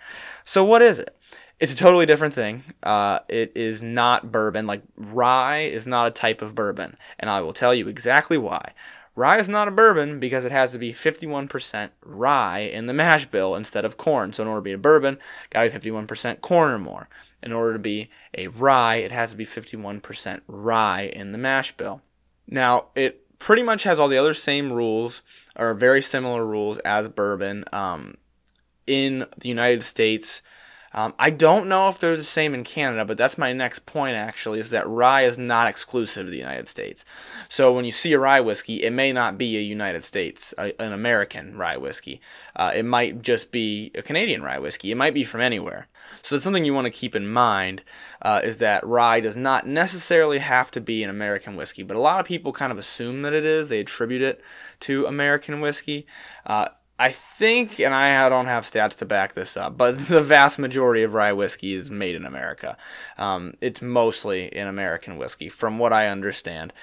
So 0.45 0.63
what 0.63 0.83
is 0.83 0.99
it? 0.99 1.17
It's 1.61 1.73
a 1.73 1.75
totally 1.75 2.07
different 2.07 2.33
thing. 2.33 2.63
Uh, 2.81 3.19
it 3.29 3.51
is 3.53 3.83
not 3.83 4.31
bourbon. 4.31 4.65
Like 4.65 4.81
rye 4.97 5.59
is 5.59 5.85
not 5.85 6.07
a 6.07 6.11
type 6.11 6.41
of 6.41 6.55
bourbon, 6.55 6.97
and 7.19 7.29
I 7.29 7.41
will 7.41 7.53
tell 7.53 7.71
you 7.71 7.87
exactly 7.87 8.35
why. 8.35 8.73
Rye 9.15 9.37
is 9.37 9.47
not 9.47 9.67
a 9.67 9.71
bourbon 9.71 10.19
because 10.19 10.43
it 10.43 10.51
has 10.51 10.71
to 10.71 10.79
be 10.79 10.91
51% 10.91 11.91
rye 12.03 12.59
in 12.59 12.87
the 12.87 12.93
mash 12.93 13.27
bill 13.27 13.53
instead 13.53 13.85
of 13.85 13.95
corn. 13.95 14.33
So 14.33 14.41
in 14.41 14.49
order 14.49 14.61
to 14.61 14.63
be 14.63 14.71
a 14.71 14.77
bourbon, 14.79 15.19
gotta 15.51 15.69
be 15.69 15.91
51% 15.91 16.41
corn 16.41 16.71
or 16.71 16.79
more. 16.79 17.07
In 17.43 17.51
order 17.51 17.73
to 17.73 17.79
be 17.79 18.09
a 18.35 18.47
rye, 18.47 18.95
it 18.95 19.11
has 19.11 19.29
to 19.31 19.37
be 19.37 19.45
51% 19.45 20.41
rye 20.47 21.11
in 21.13 21.31
the 21.31 21.37
mash 21.37 21.77
bill. 21.77 22.01
Now, 22.47 22.85
it 22.95 23.37
pretty 23.37 23.61
much 23.61 23.83
has 23.83 23.99
all 23.99 24.07
the 24.07 24.17
other 24.17 24.33
same 24.33 24.73
rules, 24.73 25.21
or 25.55 25.75
very 25.75 26.01
similar 26.01 26.43
rules 26.43 26.79
as 26.79 27.07
bourbon. 27.07 27.65
Um, 27.71 28.15
in 28.87 29.27
the 29.37 29.49
United 29.49 29.83
States, 29.83 30.41
um, 30.93 31.13
I 31.17 31.29
don't 31.29 31.67
know 31.67 31.87
if 31.87 31.99
they're 31.99 32.17
the 32.17 32.23
same 32.23 32.53
in 32.53 32.63
Canada, 32.63 33.05
but 33.05 33.17
that's 33.17 33.37
my 33.37 33.53
next 33.53 33.85
point 33.85 34.15
actually, 34.15 34.59
is 34.59 34.69
that 34.71 34.87
rye 34.87 35.23
is 35.23 35.37
not 35.37 35.67
exclusive 35.67 36.25
to 36.25 36.31
the 36.31 36.37
United 36.37 36.67
States. 36.67 37.05
So 37.47 37.71
when 37.71 37.85
you 37.85 37.91
see 37.91 38.13
a 38.13 38.19
rye 38.19 38.41
whiskey, 38.41 38.83
it 38.83 38.91
may 38.91 39.13
not 39.13 39.37
be 39.37 39.57
a 39.57 39.61
United 39.61 40.03
States, 40.03 40.53
a, 40.57 40.79
an 40.81 40.91
American 40.91 41.57
rye 41.57 41.77
whiskey. 41.77 42.19
Uh, 42.55 42.73
it 42.75 42.83
might 42.83 43.21
just 43.21 43.51
be 43.51 43.91
a 43.95 44.01
Canadian 44.01 44.43
rye 44.43 44.59
whiskey. 44.59 44.91
It 44.91 44.95
might 44.95 45.13
be 45.13 45.23
from 45.23 45.41
anywhere. 45.41 45.87
So 46.21 46.35
that's 46.35 46.43
something 46.43 46.65
you 46.65 46.73
want 46.73 46.85
to 46.85 46.91
keep 46.91 47.15
in 47.15 47.27
mind, 47.27 47.83
uh, 48.21 48.41
is 48.43 48.57
that 48.57 48.85
rye 48.85 49.21
does 49.21 49.37
not 49.37 49.65
necessarily 49.65 50.39
have 50.39 50.71
to 50.71 50.81
be 50.81 51.03
an 51.03 51.09
American 51.09 51.55
whiskey, 51.55 51.83
but 51.83 51.95
a 51.95 52.01
lot 52.01 52.19
of 52.19 52.25
people 52.25 52.51
kind 52.51 52.71
of 52.71 52.77
assume 52.77 53.21
that 53.21 53.33
it 53.33 53.45
is. 53.45 53.69
They 53.69 53.79
attribute 53.79 54.21
it 54.21 54.41
to 54.81 55.05
American 55.05 55.61
whiskey. 55.61 56.05
Uh, 56.45 56.69
I 57.01 57.09
think, 57.09 57.79
and 57.79 57.95
I 57.95 58.29
don't 58.29 58.45
have 58.45 58.69
stats 58.69 58.95
to 58.97 59.05
back 59.05 59.33
this 59.33 59.57
up, 59.57 59.75
but 59.75 59.97
the 60.07 60.21
vast 60.21 60.59
majority 60.59 61.01
of 61.01 61.15
rye 61.15 61.33
whiskey 61.33 61.73
is 61.73 61.89
made 61.89 62.13
in 62.13 62.25
America. 62.25 62.77
Um, 63.17 63.55
it's 63.59 63.81
mostly 63.81 64.53
an 64.53 64.67
American 64.67 65.17
whiskey, 65.17 65.49
from 65.49 65.79
what 65.79 65.91
I 65.91 66.09
understand. 66.09 66.73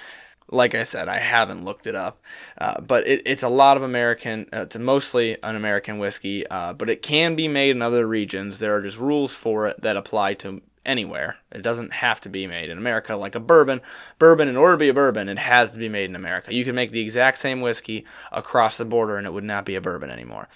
Like 0.50 0.74
I 0.74 0.83
said, 0.83 1.09
I 1.09 1.20
haven't 1.20 1.64
looked 1.64 1.87
it 1.87 1.94
up, 1.94 2.20
uh, 2.61 2.81
but 2.81 3.07
it, 3.07 3.22
it's 3.26 3.44
a 3.44 3.48
lot 3.48 3.76
of 3.76 3.85
American. 3.85 4.48
Uh, 4.52 4.62
it's 4.62 4.76
mostly 4.76 5.37
an 5.44 5.54
American 5.54 5.98
whiskey, 5.98 6.44
uh, 6.48 6.72
but 6.72 6.90
it 6.90 7.00
can 7.00 7.37
be 7.37 7.46
made 7.46 7.70
in 7.70 7.83
other 7.83 8.04
regions. 8.04 8.59
There 8.59 8.74
are 8.74 8.83
just 8.83 8.98
rules 8.98 9.37
for 9.37 9.68
it 9.68 9.81
that 9.83 9.96
apply 9.96 10.35
to 10.35 10.62
anywhere. 10.88 11.37
It 11.53 11.62
doesn't 11.62 11.92
have 11.92 12.20
to 12.22 12.29
be 12.29 12.46
made 12.46 12.70
in 12.70 12.79
America 12.79 13.14
like 13.14 13.35
a 13.35 13.40
bourbon. 13.40 13.81
Bourbon, 14.18 14.48
in 14.48 14.57
order 14.57 14.74
to 14.74 14.79
be 14.79 14.88
a 14.88 14.94
bourbon, 14.94 15.29
it 15.29 15.38
has 15.38 15.72
to 15.72 15.79
be 15.79 15.88
made 15.88 16.11
in 16.11 16.16
America. 16.16 16.55
You 16.55 16.64
can 16.64 16.74
make 16.74 16.90
the 16.90 17.03
exact 17.03 17.38
same 17.38 17.61
whiskey 17.61 18.05
across 18.33 18.77
the 18.77 18.85
border 18.85 19.16
and 19.16 19.27
it 19.27 19.33
would 19.33 19.44
not 19.44 19.64
be 19.64 19.77
a 19.77 19.81
bourbon 19.81 20.11
anymore. 20.11 20.48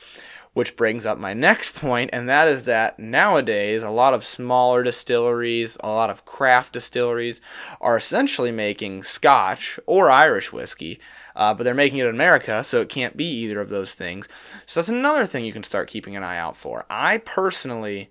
Which 0.55 0.77
brings 0.77 1.07
up 1.07 1.19
my 1.19 1.33
next 1.49 1.75
point, 1.75 2.11
and 2.13 2.29
that 2.29 2.49
is 2.49 2.65
that 2.65 2.99
nowadays 2.99 3.83
a 3.83 3.91
lot 3.91 4.15
of 4.15 4.25
smaller 4.25 4.83
distilleries, 4.83 5.77
a 5.81 5.89
lot 5.89 6.11
of 6.11 6.25
craft 6.25 6.73
distilleries 6.73 7.41
are 7.81 7.97
essentially 7.97 8.51
making 8.51 9.03
Scotch 9.03 9.79
or 9.87 10.11
Irish 10.11 10.53
whiskey. 10.53 10.99
Uh, 11.35 11.55
but 11.55 11.65
they're 11.65 11.73
making 11.73 11.99
it 11.99 12.07
in 12.07 12.15
America, 12.15 12.63
so 12.63 12.83
it 12.83 12.91
can't 12.91 13.17
be 13.17 13.25
either 13.25 13.59
of 13.59 13.71
those 13.71 13.95
things. 13.95 14.29
So 14.67 14.81
that's 14.81 14.91
another 14.91 15.25
thing 15.25 15.47
you 15.47 15.53
can 15.53 15.65
start 15.65 15.89
keeping 15.89 16.15
an 16.15 16.23
eye 16.23 16.37
out 16.37 16.59
for. 16.59 16.85
I 16.91 17.19
personally 17.19 18.11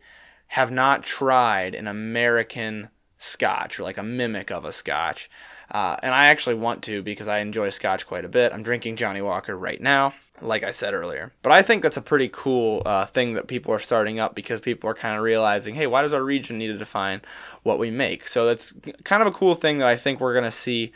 have 0.51 0.69
not 0.69 1.01
tried 1.01 1.73
an 1.73 1.87
American 1.87 2.89
scotch 3.17 3.79
or 3.79 3.83
like 3.83 3.97
a 3.97 4.03
mimic 4.03 4.51
of 4.51 4.65
a 4.65 4.71
scotch. 4.73 5.29
Uh, 5.71 5.95
and 6.03 6.13
I 6.13 6.27
actually 6.27 6.55
want 6.55 6.83
to 6.83 7.01
because 7.01 7.29
I 7.29 7.39
enjoy 7.39 7.69
scotch 7.69 8.05
quite 8.05 8.25
a 8.25 8.29
bit. 8.29 8.51
I'm 8.51 8.61
drinking 8.61 8.97
Johnnie 8.97 9.21
Walker 9.21 9.55
right 9.55 9.79
now, 9.79 10.13
like 10.41 10.63
I 10.63 10.71
said 10.71 10.93
earlier. 10.93 11.31
But 11.41 11.53
I 11.53 11.61
think 11.61 11.81
that's 11.81 11.95
a 11.95 12.01
pretty 12.01 12.27
cool 12.29 12.81
uh, 12.85 13.05
thing 13.05 13.33
that 13.35 13.47
people 13.47 13.73
are 13.73 13.79
starting 13.79 14.19
up 14.19 14.35
because 14.35 14.59
people 14.59 14.89
are 14.89 14.93
kind 14.93 15.15
of 15.15 15.23
realizing, 15.23 15.75
hey, 15.75 15.87
why 15.87 16.01
does 16.01 16.13
our 16.13 16.23
region 16.23 16.57
need 16.57 16.67
to 16.67 16.77
define 16.77 17.21
what 17.63 17.79
we 17.79 17.89
make? 17.89 18.27
So 18.27 18.45
that's 18.45 18.73
kind 19.05 19.21
of 19.21 19.29
a 19.29 19.31
cool 19.31 19.55
thing 19.55 19.77
that 19.77 19.87
I 19.87 19.95
think 19.95 20.19
we're 20.19 20.33
going 20.33 20.43
to 20.43 20.51
see 20.51 20.91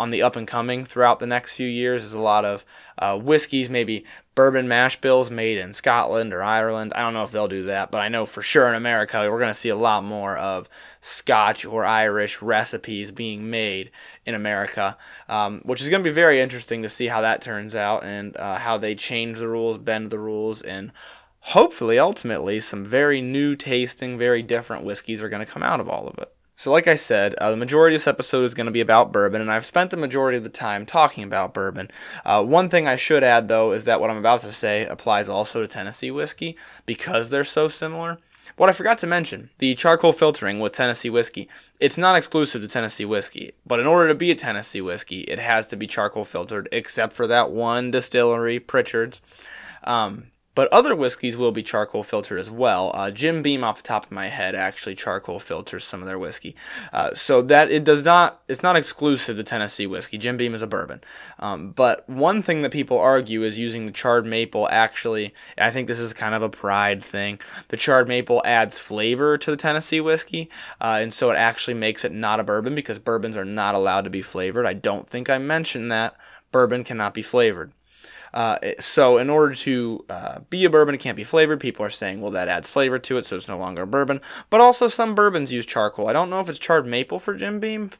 on 0.00 0.08
the 0.08 0.22
up 0.22 0.34
and 0.34 0.48
coming 0.48 0.82
throughout 0.82 1.18
the 1.18 1.26
next 1.26 1.52
few 1.52 1.68
years 1.68 2.02
is 2.02 2.14
a 2.14 2.18
lot 2.18 2.42
of 2.42 2.64
uh, 2.96 3.18
whiskeys, 3.18 3.68
maybe 3.68 4.02
bourbon 4.34 4.66
mash 4.66 4.98
bills 4.98 5.30
made 5.30 5.58
in 5.58 5.74
Scotland 5.74 6.32
or 6.32 6.42
Ireland. 6.42 6.94
I 6.96 7.02
don't 7.02 7.12
know 7.12 7.22
if 7.22 7.30
they'll 7.30 7.48
do 7.48 7.64
that, 7.64 7.90
but 7.90 7.98
I 7.98 8.08
know 8.08 8.24
for 8.24 8.40
sure 8.40 8.66
in 8.66 8.74
America 8.74 9.20
we're 9.30 9.38
going 9.38 9.52
to 9.52 9.60
see 9.60 9.68
a 9.68 9.76
lot 9.76 10.02
more 10.02 10.38
of 10.38 10.70
Scotch 11.02 11.66
or 11.66 11.84
Irish 11.84 12.40
recipes 12.40 13.12
being 13.12 13.50
made 13.50 13.90
in 14.24 14.34
America, 14.34 14.96
um, 15.28 15.60
which 15.64 15.82
is 15.82 15.90
going 15.90 16.02
to 16.02 16.08
be 16.08 16.14
very 16.14 16.40
interesting 16.40 16.80
to 16.80 16.88
see 16.88 17.08
how 17.08 17.20
that 17.20 17.42
turns 17.42 17.74
out 17.74 18.02
and 18.02 18.34
uh, 18.38 18.56
how 18.56 18.78
they 18.78 18.94
change 18.94 19.38
the 19.38 19.48
rules, 19.48 19.76
bend 19.76 20.08
the 20.08 20.18
rules, 20.18 20.62
and 20.62 20.92
hopefully, 21.40 21.98
ultimately, 21.98 22.58
some 22.58 22.86
very 22.86 23.20
new 23.20 23.54
tasting, 23.54 24.16
very 24.16 24.42
different 24.42 24.82
whiskeys 24.82 25.22
are 25.22 25.28
going 25.28 25.44
to 25.44 25.52
come 25.52 25.62
out 25.62 25.80
of 25.80 25.90
all 25.90 26.08
of 26.08 26.16
it. 26.16 26.32
So, 26.60 26.70
like 26.70 26.86
I 26.86 26.96
said, 26.96 27.34
uh, 27.36 27.50
the 27.50 27.56
majority 27.56 27.96
of 27.96 28.02
this 28.02 28.06
episode 28.06 28.44
is 28.44 28.52
going 28.52 28.66
to 28.66 28.70
be 28.70 28.82
about 28.82 29.12
bourbon, 29.12 29.40
and 29.40 29.50
I've 29.50 29.64
spent 29.64 29.90
the 29.90 29.96
majority 29.96 30.36
of 30.36 30.44
the 30.44 30.50
time 30.50 30.84
talking 30.84 31.24
about 31.24 31.54
bourbon. 31.54 31.90
Uh, 32.22 32.44
one 32.44 32.68
thing 32.68 32.86
I 32.86 32.96
should 32.96 33.24
add, 33.24 33.48
though, 33.48 33.72
is 33.72 33.84
that 33.84 33.98
what 33.98 34.10
I'm 34.10 34.18
about 34.18 34.42
to 34.42 34.52
say 34.52 34.84
applies 34.84 35.26
also 35.26 35.62
to 35.62 35.66
Tennessee 35.66 36.10
whiskey 36.10 36.58
because 36.84 37.30
they're 37.30 37.44
so 37.44 37.68
similar. 37.68 38.18
What 38.58 38.68
I 38.68 38.74
forgot 38.74 38.98
to 38.98 39.06
mention, 39.06 39.48
the 39.56 39.74
charcoal 39.74 40.12
filtering 40.12 40.60
with 40.60 40.74
Tennessee 40.74 41.08
whiskey, 41.08 41.48
it's 41.80 41.96
not 41.96 42.16
exclusive 42.16 42.60
to 42.60 42.68
Tennessee 42.68 43.06
whiskey, 43.06 43.52
but 43.64 43.80
in 43.80 43.86
order 43.86 44.08
to 44.08 44.14
be 44.14 44.30
a 44.30 44.34
Tennessee 44.34 44.82
whiskey, 44.82 45.20
it 45.20 45.38
has 45.38 45.66
to 45.68 45.76
be 45.76 45.86
charcoal 45.86 46.26
filtered, 46.26 46.68
except 46.72 47.14
for 47.14 47.26
that 47.26 47.50
one 47.50 47.90
distillery, 47.90 48.60
Prichard's. 48.60 49.22
Um, 49.82 50.26
but 50.54 50.72
other 50.72 50.96
whiskeys 50.96 51.36
will 51.36 51.52
be 51.52 51.62
charcoal 51.62 52.02
filtered 52.02 52.38
as 52.38 52.50
well. 52.50 52.90
Uh, 52.94 53.10
Jim 53.10 53.42
Beam, 53.42 53.62
off 53.62 53.82
the 53.82 53.88
top 53.88 54.06
of 54.06 54.10
my 54.10 54.28
head, 54.28 54.54
actually 54.54 54.94
charcoal 54.94 55.38
filters 55.38 55.84
some 55.84 56.00
of 56.00 56.08
their 56.08 56.18
whiskey. 56.18 56.56
Uh, 56.92 57.14
so 57.14 57.40
that 57.42 57.70
it 57.70 57.84
does 57.84 58.04
not, 58.04 58.42
it's 58.48 58.62
not 58.62 58.76
exclusive 58.76 59.36
to 59.36 59.44
Tennessee 59.44 59.86
whiskey. 59.86 60.18
Jim 60.18 60.36
Beam 60.36 60.54
is 60.54 60.62
a 60.62 60.66
bourbon. 60.66 61.02
Um, 61.38 61.70
but 61.70 62.08
one 62.08 62.42
thing 62.42 62.62
that 62.62 62.72
people 62.72 62.98
argue 62.98 63.44
is 63.44 63.58
using 63.58 63.86
the 63.86 63.92
charred 63.92 64.26
maple 64.26 64.68
actually, 64.70 65.32
I 65.56 65.70
think 65.70 65.86
this 65.86 66.00
is 66.00 66.12
kind 66.12 66.34
of 66.34 66.42
a 66.42 66.48
pride 66.48 67.02
thing. 67.04 67.40
The 67.68 67.76
charred 67.76 68.08
maple 68.08 68.42
adds 68.44 68.78
flavor 68.78 69.38
to 69.38 69.50
the 69.50 69.56
Tennessee 69.56 70.00
whiskey, 70.00 70.50
uh, 70.80 70.98
and 71.00 71.14
so 71.14 71.30
it 71.30 71.36
actually 71.36 71.74
makes 71.74 72.04
it 72.04 72.12
not 72.12 72.40
a 72.40 72.44
bourbon 72.44 72.74
because 72.74 72.98
bourbons 72.98 73.36
are 73.36 73.44
not 73.44 73.74
allowed 73.74 74.02
to 74.02 74.10
be 74.10 74.22
flavored. 74.22 74.66
I 74.66 74.74
don't 74.74 75.08
think 75.08 75.30
I 75.30 75.38
mentioned 75.38 75.92
that. 75.92 76.16
Bourbon 76.52 76.82
cannot 76.82 77.14
be 77.14 77.22
flavored. 77.22 77.72
Uh, 78.32 78.58
so 78.78 79.18
in 79.18 79.28
order 79.28 79.54
to 79.54 80.04
uh, 80.08 80.40
be 80.50 80.64
a 80.64 80.70
bourbon, 80.70 80.94
it 80.94 80.98
can't 80.98 81.16
be 81.16 81.24
flavored. 81.24 81.60
People 81.60 81.84
are 81.84 81.90
saying, 81.90 82.20
well, 82.20 82.30
that 82.30 82.48
adds 82.48 82.70
flavor 82.70 82.98
to 82.98 83.18
it, 83.18 83.26
so 83.26 83.36
it's 83.36 83.48
no 83.48 83.58
longer 83.58 83.82
a 83.82 83.86
bourbon. 83.86 84.20
But 84.50 84.60
also, 84.60 84.88
some 84.88 85.14
bourbons 85.14 85.52
use 85.52 85.66
charcoal. 85.66 86.08
I 86.08 86.12
don't 86.12 86.30
know 86.30 86.40
if 86.40 86.48
it's 86.48 86.58
charred 86.58 86.86
maple 86.86 87.18
for 87.18 87.34
Jim 87.34 87.60
Beam. 87.60 87.90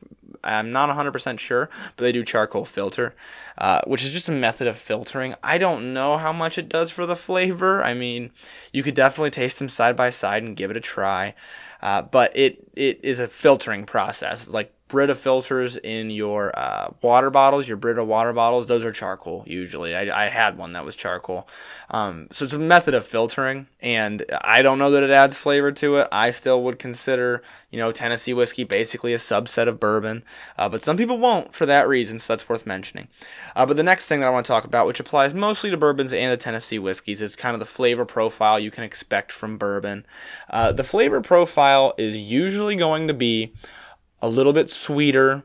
I'm 0.43 0.73
not 0.73 0.89
100% 0.89 1.39
sure, 1.39 1.69
but 1.97 2.05
they 2.05 2.13
do 2.13 2.25
charcoal 2.25 2.65
filter, 2.65 3.15
uh, 3.59 3.83
which 3.87 4.05
is 4.05 4.13
just 4.13 4.29
a 4.29 4.33
method 4.33 4.67
of 4.67 4.77
filtering. 4.77 5.35
I 5.43 5.59
don't 5.59 5.93
know 5.93 6.17
how 6.17 6.33
much 6.33 6.57
it 6.57 6.69
does 6.69 6.91
for 6.91 7.05
the 7.05 7.17
flavor. 7.17 7.83
I 7.83 7.93
mean, 7.95 8.31
you 8.73 8.83
could 8.83 8.95
definitely 8.95 9.31
taste 9.31 9.59
them 9.59 9.69
side 9.69 9.97
by 9.97 10.11
side 10.11 10.43
and 10.43 10.57
give 10.57 10.71
it 10.71 10.77
a 10.77 10.81
try. 10.81 11.35
Uh, 11.83 12.03
but 12.03 12.35
it 12.37 12.63
it 12.75 13.01
is 13.03 13.19
a 13.19 13.29
filtering 13.29 13.85
process. 13.87 14.49
Like 14.49 14.73
Brita 14.91 15.15
filters 15.15 15.77
in 15.77 16.11
your 16.11 16.53
uh, 16.59 16.91
water 17.01 17.31
bottles, 17.31 17.69
your 17.69 17.77
Brita 17.77 18.03
water 18.03 18.33
bottles, 18.33 18.67
those 18.67 18.85
are 18.85 18.93
charcoal 18.93 19.45
usually. 19.47 19.95
I, 19.95 20.27
I 20.27 20.29
had 20.29 20.59
one 20.59 20.73
that 20.73 20.85
was 20.85 20.97
charcoal. 20.97 21.49
Um, 21.91 22.29
so 22.33 22.45
it's 22.45 22.55
a 22.55 22.59
method 22.59 22.95
of 22.95 23.07
filtering, 23.07 23.67
and 23.81 24.25
I 24.43 24.63
don't 24.63 24.79
know 24.79 24.91
that 24.91 25.03
it 25.03 25.11
adds 25.11 25.37
flavor 25.37 25.73
to 25.73 25.97
it. 25.97 26.09
I 26.13 26.31
still 26.31 26.63
would 26.63 26.79
consider, 26.79 27.43
you 27.71 27.79
know, 27.79 27.91
Tennessee 27.93 28.35
whiskey 28.35 28.65
basically 28.65 29.15
a 29.15 29.19
subset 29.19 29.69
of 29.69 29.81
bourbon, 29.81 30.23
uh, 30.59 30.69
but 30.69 30.85
some 30.85 30.97
people 30.97 31.19
won't 31.19 31.55
for 31.55 31.67
that 31.67 31.89
reason, 31.89 32.19
so 32.19 32.33
that's 32.33 32.49
worth 32.49 32.67
mentioning. 32.67 33.09
Uh, 33.57 33.67
but 33.67 33.77
the 33.77 33.83
next 33.83 34.07
thing 34.07 34.21
that 34.21 34.27
I 34.27 34.31
want 34.31 34.47
to 34.47 34.51
talk 34.53 34.65
about, 34.65 34.87
which 34.87 35.01
applies 35.01 35.35
mostly 35.35 35.71
to 35.71 35.77
bourbons 35.77 36.13
and 36.13 36.33
the 36.33 36.37
Tennessee 36.37 36.79
whiskeys, 36.79 37.21
is 37.21 37.35
kind 37.35 37.55
of 37.55 37.61
the 37.61 37.67
flavor 37.67 38.05
profile 38.05 38.59
you 38.59 38.71
can 38.71 38.85
expect 38.85 39.33
from 39.33 39.57
bourbon. 39.57 40.05
Uh, 40.49 40.73
the 40.73 40.85
flavor 40.85 41.21
profile 41.21 41.95
is 41.97 42.17
usually 42.17 42.77
going 42.77 43.09
to 43.09 43.15
be 43.15 43.53
a 44.23 44.29
little 44.29 44.53
bit 44.53 44.71
sweeter. 44.71 45.45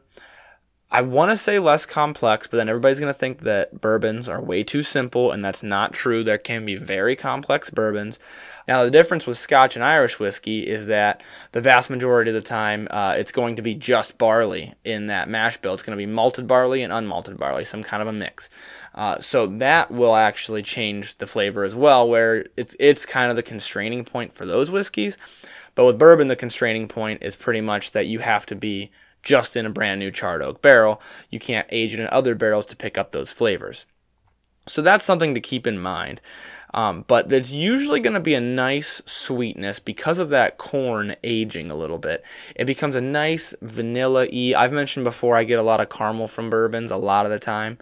I 0.92 1.02
want 1.02 1.32
to 1.32 1.38
say 1.38 1.60
less 1.60 1.86
complex, 1.86 2.48
but 2.48 2.58
then 2.58 2.70
everybody's 2.70 3.00
going 3.00 3.14
to 3.14 3.20
think 3.20 3.42
that 3.42 3.82
bourbons 3.82 4.30
are 4.30 4.42
way 4.42 4.64
too 4.64 4.84
simple, 4.84 5.32
and 5.32 5.44
that's 5.44 5.64
not 5.64 5.94
true. 5.94 6.24
There 6.24 6.38
can 6.38 6.66
be 6.66 6.76
very 6.76 7.16
complex 7.16 7.70
bourbons. 7.70 8.20
Now, 8.68 8.84
the 8.84 8.92
difference 8.92 9.28
with 9.28 9.38
Scotch 9.38 9.76
and 9.76 9.84
Irish 9.84 10.20
whiskey 10.20 10.66
is 10.66 10.88
that 10.88 11.22
the 11.52 11.62
vast 11.62 11.90
majority 11.90 12.32
of 12.32 12.36
the 12.36 12.42
time 12.42 12.88
uh, 12.90 13.16
it's 13.18 13.32
going 13.32 13.56
to 13.58 13.62
be 13.62 13.76
just 13.76 14.18
barley 14.18 14.74
in 14.84 15.08
that 15.08 15.30
mash 15.30 15.58
bill. 15.58 15.74
It's 15.74 15.84
going 15.84 15.98
to 15.98 16.04
be 16.04 16.12
malted 16.12 16.48
barley 16.48 16.82
and 16.82 16.92
unmalted 16.92 17.38
barley, 17.38 17.66
some 17.66 17.84
kind 17.84 18.02
of 18.02 18.08
a 18.08 18.14
mix. 18.14 18.50
Uh, 18.96 19.20
so 19.20 19.46
that 19.46 19.92
will 19.92 20.16
actually 20.16 20.64
change 20.64 21.18
the 21.18 21.28
flavor 21.28 21.64
as 21.64 21.76
well, 21.76 22.08
where 22.08 22.46
it's 22.56 22.76
it's 22.80 23.06
kind 23.06 23.30
of 23.30 23.36
the 23.36 23.44
constraining 23.44 24.06
point 24.06 24.34
for 24.34 24.46
those 24.46 24.72
whiskeys. 24.72 25.18
But 25.76 25.86
with 25.86 26.00
bourbon, 26.00 26.30
the 26.30 26.36
constraining 26.36 26.88
point 26.88 27.22
is 27.22 27.36
pretty 27.36 27.62
much 27.62 27.92
that 27.92 28.08
you 28.08 28.20
have 28.20 28.46
to 28.48 28.56
be 28.56 28.92
just 29.24 29.56
in 29.56 29.66
a 29.66 29.70
brand 29.70 30.00
new 30.00 30.12
charred 30.12 30.42
oak 30.42 30.62
barrel. 30.62 31.02
You 31.30 31.40
can't 31.40 31.68
age 31.70 31.94
it 31.94 32.00
in 32.00 32.08
other 32.08 32.36
barrels 32.36 32.66
to 32.68 32.76
pick 32.76 32.98
up 32.98 33.12
those 33.12 33.32
flavors. 33.32 33.86
So 34.68 34.82
that's 34.82 35.06
something 35.06 35.36
to 35.36 35.42
keep 35.42 35.68
in 35.68 35.80
mind. 35.80 36.22
Um, 36.74 37.06
but 37.08 37.30
there's 37.30 37.54
usually 37.54 38.02
going 38.02 38.16
to 38.16 38.20
be 38.20 38.34
a 38.34 38.42
nice 38.42 39.02
sweetness 39.06 39.80
because 39.80 40.20
of 40.20 40.30
that 40.30 40.58
corn 40.58 41.16
aging 41.24 41.72
a 41.72 41.76
little 41.76 41.98
bit. 41.98 42.24
It 42.56 42.66
becomes 42.66 42.96
a 42.96 43.02
nice 43.02 43.56
vanilla 43.62 44.28
y. 44.32 44.54
I've 44.58 44.74
mentioned 44.74 45.06
before 45.06 45.38
I 45.38 45.46
get 45.46 45.58
a 45.58 45.64
lot 45.64 45.80
of 45.80 45.90
caramel 45.90 46.28
from 46.28 46.50
bourbons 46.50 46.92
a 46.92 46.98
lot 46.98 47.26
of 47.26 47.32
the 47.32 47.40
time. 47.40 47.78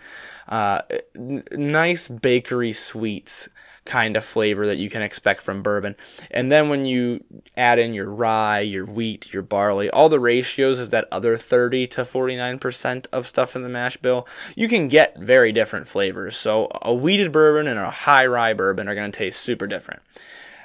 Uh, 0.48 0.82
n- 1.16 1.44
nice 1.52 2.08
bakery 2.08 2.74
sweets 2.74 3.50
kind 3.86 4.16
of 4.16 4.24
flavor 4.24 4.66
that 4.66 4.78
you 4.78 4.90
can 4.90 5.02
expect 5.02 5.42
from 5.42 5.62
bourbon. 5.62 5.96
And 6.32 6.52
then 6.52 6.70
when 6.70 6.86
you 6.86 7.24
add 7.58 7.80
in 7.80 7.94
your 7.94 8.10
rye, 8.10 8.62
your 8.62 8.86
wheat, 8.86 9.34
your 9.34 9.44
barley, 9.44 9.90
all 9.90 10.10
the 10.10 10.20
ratios 10.20 10.80
of 10.80 10.90
that 10.92 11.08
other 11.12 11.38
30 11.38 11.88
to 11.88 12.02
49% 12.02 13.08
of 13.12 13.28
stuff 13.28 13.56
in 13.56 13.64
the 13.64 13.70
mash 13.70 13.98
bill, 13.98 14.28
you 14.56 14.68
can 14.68 14.88
get 14.88 15.18
very 15.20 15.52
different 15.52 15.88
flavors. 15.88 16.38
So 16.38 16.70
a 16.82 16.94
wheated 16.94 17.32
bourbon 17.32 17.68
and 17.68 17.80
a 17.80 17.92
high 17.92 18.26
rye 18.26 18.54
bourbon 18.54 18.88
are 18.88 18.96
going 18.96 19.12
to 19.12 19.18
taste 19.18 19.42
super 19.42 19.68
different. 19.68 20.02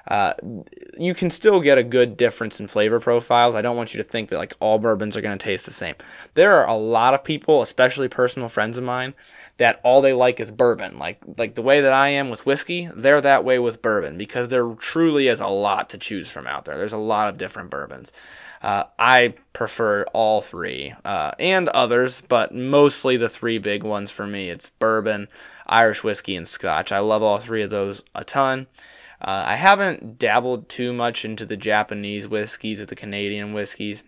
Uh, 0.08 0.32
you 0.98 1.14
can 1.14 1.30
still 1.30 1.60
get 1.60 1.76
a 1.76 1.82
good 1.82 2.16
difference 2.16 2.58
in 2.58 2.66
flavor 2.66 2.98
profiles. 2.98 3.54
I 3.54 3.62
don't 3.62 3.76
want 3.76 3.92
you 3.94 4.02
to 4.02 4.08
think 4.08 4.30
that 4.30 4.38
like 4.38 4.54
all 4.58 4.78
bourbons 4.78 5.16
are 5.16 5.20
going 5.20 5.36
to 5.36 5.44
taste 5.44 5.66
the 5.66 5.72
same. 5.72 5.94
There 6.34 6.54
are 6.54 6.66
a 6.66 6.76
lot 6.76 7.12
of 7.12 7.22
people, 7.22 7.60
especially 7.60 8.08
personal 8.08 8.48
friends 8.48 8.78
of 8.78 8.84
mine, 8.84 9.14
that 9.58 9.80
all 9.84 10.00
they 10.00 10.14
like 10.14 10.40
is 10.40 10.50
bourbon. 10.50 10.98
Like 10.98 11.22
like 11.36 11.54
the 11.54 11.62
way 11.62 11.82
that 11.82 11.92
I 11.92 12.08
am 12.08 12.30
with 12.30 12.46
whiskey, 12.46 12.88
they're 12.94 13.20
that 13.20 13.44
way 13.44 13.58
with 13.58 13.82
bourbon 13.82 14.16
because 14.16 14.48
there 14.48 14.66
truly 14.74 15.28
is 15.28 15.40
a 15.40 15.48
lot 15.48 15.90
to 15.90 15.98
choose 15.98 16.28
from 16.28 16.46
out 16.46 16.64
there. 16.64 16.78
There's 16.78 16.92
a 16.92 16.96
lot 16.96 17.28
of 17.28 17.36
different 17.36 17.70
bourbons. 17.70 18.10
Uh, 18.62 18.84
I 18.98 19.34
prefer 19.52 20.04
all 20.12 20.40
three 20.40 20.94
uh, 21.04 21.32
and 21.38 21.68
others, 21.68 22.22
but 22.26 22.54
mostly 22.54 23.16
the 23.16 23.28
three 23.28 23.58
big 23.58 23.84
ones 23.84 24.10
for 24.10 24.26
me. 24.26 24.50
It's 24.50 24.70
bourbon, 24.70 25.28
Irish 25.66 26.02
whiskey, 26.02 26.34
and 26.34 26.48
Scotch. 26.48 26.90
I 26.90 26.98
love 26.98 27.22
all 27.22 27.38
three 27.38 27.62
of 27.62 27.70
those 27.70 28.02
a 28.14 28.24
ton. 28.24 28.66
Uh, 29.20 29.44
I 29.46 29.56
haven't 29.56 30.18
dabbled 30.18 30.68
too 30.68 30.92
much 30.92 31.24
into 31.24 31.44
the 31.44 31.56
Japanese 31.56 32.28
whiskeys 32.28 32.80
or 32.80 32.86
the 32.86 32.96
Canadian 32.96 33.52
whiskeys. 33.52 34.04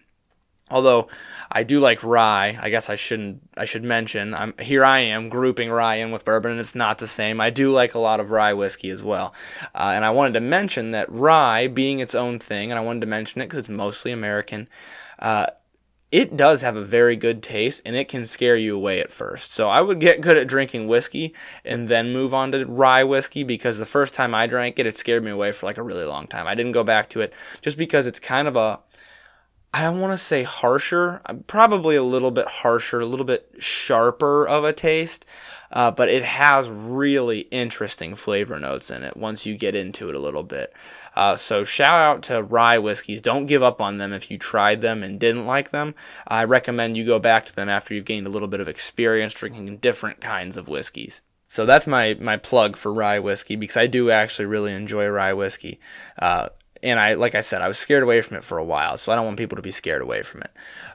Although 0.70 1.08
I 1.50 1.64
do 1.64 1.80
like 1.80 2.04
rye, 2.04 2.56
I 2.60 2.70
guess 2.70 2.88
I 2.88 2.94
shouldn't. 2.94 3.42
I 3.56 3.64
should 3.64 3.82
mention. 3.82 4.34
I'm 4.34 4.54
here. 4.58 4.84
I 4.84 5.00
am 5.00 5.28
grouping 5.28 5.68
rye 5.68 5.96
in 5.96 6.12
with 6.12 6.24
bourbon, 6.24 6.52
and 6.52 6.60
it's 6.60 6.76
not 6.76 6.98
the 6.98 7.08
same. 7.08 7.40
I 7.40 7.50
do 7.50 7.72
like 7.72 7.94
a 7.94 7.98
lot 7.98 8.20
of 8.20 8.30
rye 8.30 8.52
whiskey 8.52 8.90
as 8.90 9.02
well, 9.02 9.34
uh, 9.74 9.92
and 9.94 10.04
I 10.04 10.10
wanted 10.10 10.34
to 10.34 10.40
mention 10.40 10.92
that 10.92 11.10
rye, 11.10 11.66
being 11.66 11.98
its 11.98 12.14
own 12.14 12.38
thing, 12.38 12.70
and 12.70 12.78
I 12.78 12.82
wanted 12.82 13.00
to 13.00 13.06
mention 13.08 13.40
it 13.40 13.46
because 13.46 13.58
it's 13.58 13.68
mostly 13.68 14.12
American. 14.12 14.68
Uh, 15.18 15.46
it 16.10 16.36
does 16.36 16.62
have 16.62 16.76
a 16.76 16.84
very 16.84 17.14
good 17.14 17.42
taste 17.42 17.82
and 17.84 17.94
it 17.94 18.08
can 18.08 18.26
scare 18.26 18.56
you 18.56 18.74
away 18.74 19.00
at 19.00 19.12
first. 19.12 19.52
So 19.52 19.68
I 19.68 19.80
would 19.80 20.00
get 20.00 20.20
good 20.20 20.36
at 20.36 20.48
drinking 20.48 20.88
whiskey 20.88 21.34
and 21.64 21.88
then 21.88 22.12
move 22.12 22.34
on 22.34 22.50
to 22.52 22.66
rye 22.66 23.04
whiskey 23.04 23.44
because 23.44 23.78
the 23.78 23.86
first 23.86 24.12
time 24.12 24.34
I 24.34 24.46
drank 24.46 24.78
it, 24.78 24.86
it 24.86 24.96
scared 24.96 25.22
me 25.22 25.30
away 25.30 25.52
for 25.52 25.66
like 25.66 25.78
a 25.78 25.82
really 25.82 26.04
long 26.04 26.26
time. 26.26 26.48
I 26.48 26.56
didn't 26.56 26.72
go 26.72 26.82
back 26.82 27.10
to 27.10 27.20
it 27.20 27.32
just 27.60 27.78
because 27.78 28.06
it's 28.06 28.18
kind 28.18 28.48
of 28.48 28.56
a, 28.56 28.80
I 29.72 29.82
don't 29.82 30.00
want 30.00 30.12
to 30.12 30.18
say 30.18 30.42
harsher, 30.42 31.22
probably 31.46 31.94
a 31.94 32.02
little 32.02 32.32
bit 32.32 32.48
harsher, 32.48 32.98
a 32.98 33.06
little 33.06 33.26
bit 33.26 33.48
sharper 33.60 34.48
of 34.48 34.64
a 34.64 34.72
taste, 34.72 35.24
uh, 35.70 35.92
but 35.92 36.08
it 36.08 36.24
has 36.24 36.68
really 36.68 37.40
interesting 37.52 38.16
flavor 38.16 38.58
notes 38.58 38.90
in 38.90 39.04
it 39.04 39.16
once 39.16 39.46
you 39.46 39.56
get 39.56 39.76
into 39.76 40.08
it 40.08 40.16
a 40.16 40.18
little 40.18 40.42
bit. 40.42 40.74
Uh, 41.20 41.36
so 41.36 41.64
shout 41.64 42.00
out 42.00 42.22
to 42.22 42.42
rye 42.42 42.78
whiskeys. 42.78 43.20
Don't 43.20 43.44
give 43.44 43.62
up 43.62 43.78
on 43.78 43.98
them 43.98 44.10
if 44.10 44.30
you 44.30 44.38
tried 44.38 44.80
them 44.80 45.02
and 45.02 45.20
didn't 45.20 45.44
like 45.44 45.70
them. 45.70 45.94
I 46.26 46.44
recommend 46.44 46.96
you 46.96 47.04
go 47.04 47.18
back 47.18 47.44
to 47.44 47.54
them 47.54 47.68
after 47.68 47.92
you've 47.92 48.06
gained 48.06 48.26
a 48.26 48.30
little 48.30 48.48
bit 48.48 48.60
of 48.60 48.68
experience 48.68 49.34
drinking 49.34 49.76
different 49.76 50.22
kinds 50.22 50.56
of 50.56 50.66
whiskeys. 50.66 51.20
So 51.46 51.66
that's 51.66 51.86
my 51.86 52.16
my 52.18 52.38
plug 52.38 52.74
for 52.74 52.90
rye 52.90 53.18
whiskey 53.18 53.54
because 53.54 53.76
I 53.76 53.86
do 53.86 54.10
actually 54.10 54.46
really 54.46 54.72
enjoy 54.72 55.06
rye 55.08 55.34
whiskey. 55.34 55.78
Uh, 56.18 56.48
and 56.82 56.98
I, 56.98 57.14
like 57.14 57.34
I 57.34 57.40
said, 57.40 57.62
I 57.62 57.68
was 57.68 57.78
scared 57.78 58.02
away 58.02 58.22
from 58.22 58.36
it 58.36 58.44
for 58.44 58.58
a 58.58 58.64
while, 58.64 58.96
so 58.96 59.12
I 59.12 59.14
don't 59.16 59.24
want 59.24 59.38
people 59.38 59.56
to 59.56 59.62
be 59.62 59.70
scared 59.70 60.02
away 60.02 60.22
from 60.22 60.42
it. 60.42 60.50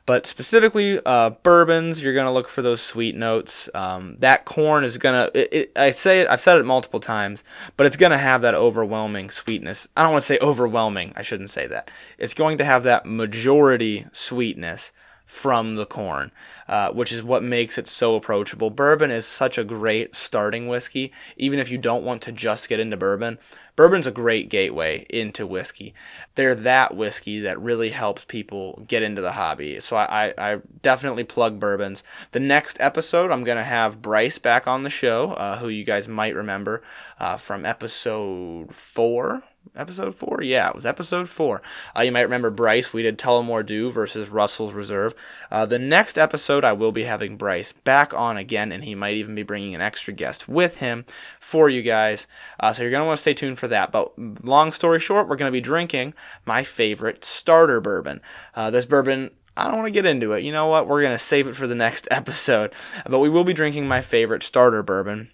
But 0.05 0.25
specifically, 0.25 0.99
uh, 1.05 1.31
bourbons, 1.31 2.03
you're 2.03 2.13
gonna 2.13 2.33
look 2.33 2.47
for 2.47 2.61
those 2.61 2.81
sweet 2.81 3.15
notes. 3.15 3.69
Um, 3.73 4.17
that 4.19 4.45
corn 4.45 4.83
is 4.83 4.97
gonna. 4.97 5.31
It, 5.33 5.53
it, 5.53 5.71
I 5.75 5.91
say 5.91 6.21
it. 6.21 6.27
I've 6.27 6.41
said 6.41 6.57
it 6.57 6.65
multiple 6.65 6.99
times, 6.99 7.43
but 7.77 7.87
it's 7.87 7.97
gonna 7.97 8.17
have 8.17 8.41
that 8.43 8.53
overwhelming 8.53 9.29
sweetness. 9.29 9.87
I 9.97 10.03
don't 10.03 10.11
want 10.11 10.21
to 10.23 10.27
say 10.27 10.39
overwhelming. 10.41 11.13
I 11.15 11.21
shouldn't 11.21 11.49
say 11.49 11.67
that. 11.67 11.89
It's 12.17 12.33
going 12.33 12.57
to 12.59 12.65
have 12.65 12.83
that 12.83 13.05
majority 13.05 14.05
sweetness 14.13 14.91
from 15.25 15.75
the 15.75 15.85
corn, 15.85 16.31
uh, 16.67 16.91
which 16.91 17.11
is 17.11 17.23
what 17.23 17.43
makes 17.43 17.77
it 17.77 17.87
so 17.87 18.15
approachable. 18.15 18.69
Bourbon 18.69 19.11
is 19.11 19.25
such 19.25 19.57
a 19.57 19.63
great 19.63 20.15
starting 20.15 20.67
whiskey, 20.67 21.11
even 21.35 21.59
if 21.59 21.71
you 21.71 21.77
don't 21.77 22.03
want 22.03 22.21
to 22.23 22.31
just 22.31 22.69
get 22.69 22.79
into 22.79 22.97
bourbon. 22.97 23.39
Bourbon's 23.75 24.07
a 24.07 24.11
great 24.11 24.47
gateway 24.49 25.05
into 25.09 25.45
whiskey. 25.45 25.93
They're 26.35 26.55
that 26.55 26.95
whiskey 26.95 27.41
that 27.41 27.59
really 27.59 27.89
helps 27.89 28.23
people 28.23 28.83
get 28.87 29.03
into 29.03 29.21
the 29.21 29.33
hobby. 29.33 29.81
So 29.81 29.97
I, 29.97 30.27
I, 30.27 30.33
I 30.37 30.61
definitely 30.81 31.25
plug 31.25 31.59
bourbons. 31.59 32.01
The 32.31 32.39
next 32.39 32.79
episode, 32.79 33.31
I'm 33.31 33.43
going 33.43 33.57
to 33.57 33.63
have 33.63 34.01
Bryce 34.01 34.37
back 34.37 34.65
on 34.65 34.83
the 34.83 34.89
show, 34.89 35.33
uh, 35.33 35.57
who 35.57 35.67
you 35.67 35.83
guys 35.83 36.07
might 36.07 36.35
remember 36.35 36.83
uh, 37.19 37.35
from 37.35 37.65
episode 37.65 38.73
four 38.73 39.43
episode 39.75 40.15
four? 40.15 40.41
Yeah, 40.41 40.69
it 40.69 40.75
was 40.75 40.85
episode 40.85 41.29
four. 41.29 41.61
Uh, 41.95 42.01
you 42.01 42.11
might 42.11 42.21
remember 42.21 42.49
Bryce. 42.49 42.91
We 42.91 43.03
did 43.03 43.17
Tullamore 43.17 43.65
Dew 43.65 43.91
versus 43.91 44.29
Russell's 44.29 44.73
Reserve. 44.73 45.13
Uh, 45.49 45.65
the 45.65 45.79
next 45.79 46.17
episode, 46.17 46.63
I 46.63 46.73
will 46.73 46.91
be 46.91 47.03
having 47.03 47.37
Bryce 47.37 47.71
back 47.71 48.13
on 48.13 48.37
again, 48.37 48.71
and 48.71 48.83
he 48.83 48.95
might 48.95 49.15
even 49.15 49.35
be 49.35 49.43
bringing 49.43 49.75
an 49.75 49.81
extra 49.81 50.13
guest 50.13 50.47
with 50.47 50.77
him 50.77 51.05
for 51.39 51.69
you 51.69 51.81
guys. 51.81 52.27
Uh, 52.59 52.73
so 52.73 52.81
you're 52.81 52.91
going 52.91 53.03
to 53.03 53.07
want 53.07 53.17
to 53.17 53.21
stay 53.21 53.33
tuned 53.33 53.59
for 53.59 53.67
that. 53.67 53.91
But 53.91 54.11
long 54.43 54.71
story 54.71 54.99
short, 54.99 55.27
we're 55.27 55.35
going 55.35 55.51
to 55.51 55.55
be 55.55 55.61
drinking 55.61 56.13
my 56.45 56.63
favorite 56.63 57.23
starter 57.23 57.79
bourbon. 57.79 58.21
Uh, 58.53 58.69
this 58.71 58.85
bourbon 58.85 59.31
I 59.57 59.67
don't 59.67 59.77
want 59.77 59.87
to 59.87 59.91
get 59.91 60.05
into 60.05 60.33
it. 60.33 60.43
You 60.43 60.51
know 60.51 60.67
what? 60.67 60.87
We're 60.87 61.01
going 61.01 61.13
to 61.13 61.23
save 61.23 61.47
it 61.47 61.55
for 61.55 61.67
the 61.67 61.75
next 61.75 62.07
episode. 62.11 62.73
But 63.07 63.19
we 63.19 63.29
will 63.29 63.43
be 63.43 63.53
drinking 63.53 63.87
my 63.87 64.01
favorite 64.01 64.43
starter 64.43 64.83
bourbon. 64.83 65.29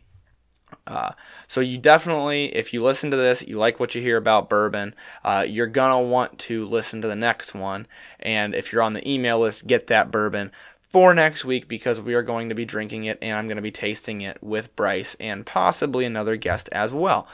Uh, 0.91 1.13
so 1.47 1.61
you 1.61 1.77
definitely, 1.77 2.53
if 2.53 2.73
you 2.73 2.83
listen 2.83 3.11
to 3.11 3.17
this, 3.17 3.41
you 3.41 3.57
like 3.57 3.79
what 3.79 3.95
you 3.95 4.01
hear 4.01 4.17
about 4.17 4.49
bourbon, 4.49 4.93
uh, 5.23 5.45
you're 5.47 5.67
gonna 5.67 6.01
want 6.01 6.37
to 6.39 6.65
listen 6.65 7.01
to 7.01 7.07
the 7.07 7.15
next 7.15 7.55
one. 7.55 7.87
And 8.19 8.53
if 8.53 8.71
you're 8.71 8.81
on 8.81 8.93
the 8.93 9.09
email 9.09 9.39
list, 9.39 9.67
get 9.67 9.87
that 9.87 10.11
bourbon 10.11 10.51
for 10.89 11.13
next 11.13 11.45
week 11.45 11.69
because 11.69 12.01
we 12.01 12.13
are 12.13 12.21
going 12.21 12.49
to 12.49 12.55
be 12.55 12.65
drinking 12.65 13.05
it 13.05 13.17
and 13.21 13.37
I'm 13.37 13.47
going 13.47 13.55
to 13.55 13.61
be 13.61 13.71
tasting 13.71 14.19
it 14.19 14.37
with 14.43 14.75
Bryce 14.75 15.15
and 15.19 15.45
possibly 15.45 16.03
another 16.03 16.35
guest 16.35 16.67
as 16.73 16.91
well. 16.91 17.27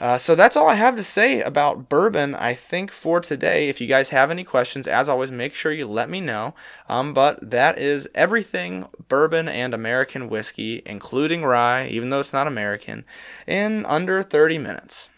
Uh, 0.00 0.16
so 0.16 0.34
that's 0.34 0.56
all 0.56 0.66
I 0.66 0.76
have 0.76 0.96
to 0.96 1.04
say 1.04 1.42
about 1.42 1.90
bourbon, 1.90 2.34
I 2.34 2.54
think, 2.54 2.90
for 2.90 3.20
today. 3.20 3.68
If 3.68 3.82
you 3.82 3.86
guys 3.86 4.08
have 4.08 4.30
any 4.30 4.44
questions, 4.44 4.88
as 4.88 5.10
always, 5.10 5.30
make 5.30 5.54
sure 5.54 5.72
you 5.72 5.86
let 5.86 6.08
me 6.08 6.22
know. 6.22 6.54
Um, 6.88 7.12
but 7.12 7.50
that 7.50 7.78
is 7.78 8.08
everything 8.14 8.86
bourbon 9.08 9.46
and 9.46 9.74
American 9.74 10.30
whiskey, 10.30 10.82
including 10.86 11.44
rye, 11.44 11.86
even 11.86 12.08
though 12.08 12.20
it's 12.20 12.32
not 12.32 12.46
American, 12.46 13.04
in 13.46 13.84
under 13.84 14.22
30 14.22 14.56
minutes. 14.56 15.10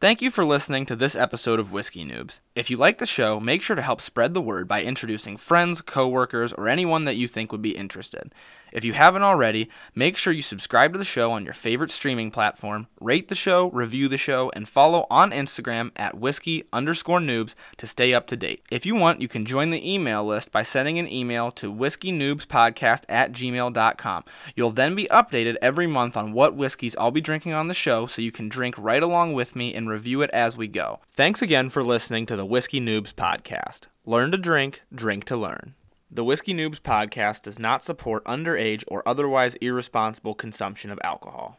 Thank 0.00 0.22
you 0.22 0.30
for 0.30 0.46
listening 0.46 0.86
to 0.86 0.96
this 0.96 1.14
episode 1.14 1.60
of 1.60 1.72
Whiskey 1.72 2.06
Noobs. 2.06 2.40
If 2.54 2.70
you 2.70 2.78
like 2.78 2.96
the 2.96 3.06
show, 3.06 3.38
make 3.38 3.60
sure 3.60 3.76
to 3.76 3.82
help 3.82 4.00
spread 4.00 4.32
the 4.32 4.40
word 4.40 4.66
by 4.66 4.82
introducing 4.82 5.36
friends, 5.36 5.82
coworkers, 5.82 6.54
or 6.54 6.68
anyone 6.68 7.04
that 7.04 7.16
you 7.16 7.28
think 7.28 7.52
would 7.52 7.60
be 7.60 7.76
interested. 7.76 8.32
If 8.72 8.84
you 8.84 8.92
haven't 8.92 9.22
already, 9.22 9.68
make 9.94 10.16
sure 10.16 10.32
you 10.32 10.42
subscribe 10.42 10.92
to 10.92 10.98
the 10.98 11.04
show 11.04 11.32
on 11.32 11.44
your 11.44 11.54
favorite 11.54 11.90
streaming 11.90 12.30
platform, 12.30 12.86
rate 13.00 13.28
the 13.28 13.34
show, 13.34 13.70
review 13.70 14.08
the 14.08 14.16
show, 14.16 14.50
and 14.54 14.68
follow 14.68 15.06
on 15.10 15.30
Instagram 15.30 15.90
at 15.96 16.18
whiskey 16.18 16.64
underscore 16.72 17.20
noobs 17.20 17.54
to 17.76 17.86
stay 17.86 18.14
up 18.14 18.26
to 18.28 18.36
date. 18.36 18.62
If 18.70 18.86
you 18.86 18.94
want, 18.94 19.20
you 19.20 19.28
can 19.28 19.44
join 19.44 19.70
the 19.70 19.92
email 19.92 20.24
list 20.24 20.52
by 20.52 20.62
sending 20.62 20.98
an 20.98 21.12
email 21.12 21.50
to 21.52 21.72
whiskeynoobspodcast 21.72 23.04
at 23.08 23.32
gmail.com. 23.32 24.24
You'll 24.54 24.70
then 24.70 24.94
be 24.94 25.08
updated 25.10 25.56
every 25.60 25.86
month 25.86 26.16
on 26.16 26.32
what 26.32 26.54
whiskeys 26.54 26.96
I'll 26.96 27.10
be 27.10 27.20
drinking 27.20 27.52
on 27.52 27.68
the 27.68 27.74
show 27.74 28.06
so 28.06 28.22
you 28.22 28.32
can 28.32 28.48
drink 28.48 28.74
right 28.78 29.02
along 29.02 29.32
with 29.32 29.56
me 29.56 29.74
and 29.74 29.88
review 29.88 30.22
it 30.22 30.30
as 30.30 30.56
we 30.56 30.68
go. 30.68 31.00
Thanks 31.12 31.42
again 31.42 31.70
for 31.70 31.82
listening 31.82 32.26
to 32.26 32.36
the 32.36 32.46
Whiskey 32.46 32.80
Noobs 32.80 33.12
Podcast. 33.12 33.82
Learn 34.04 34.30
to 34.32 34.38
drink, 34.38 34.82
drink 34.94 35.24
to 35.24 35.36
learn. 35.36 35.74
The 36.12 36.24
Whiskey 36.24 36.52
Noobs 36.54 36.80
podcast 36.80 37.42
does 37.42 37.60
not 37.60 37.84
support 37.84 38.24
underage 38.24 38.82
or 38.88 39.06
otherwise 39.06 39.54
irresponsible 39.60 40.34
consumption 40.34 40.90
of 40.90 40.98
alcohol. 41.04 41.56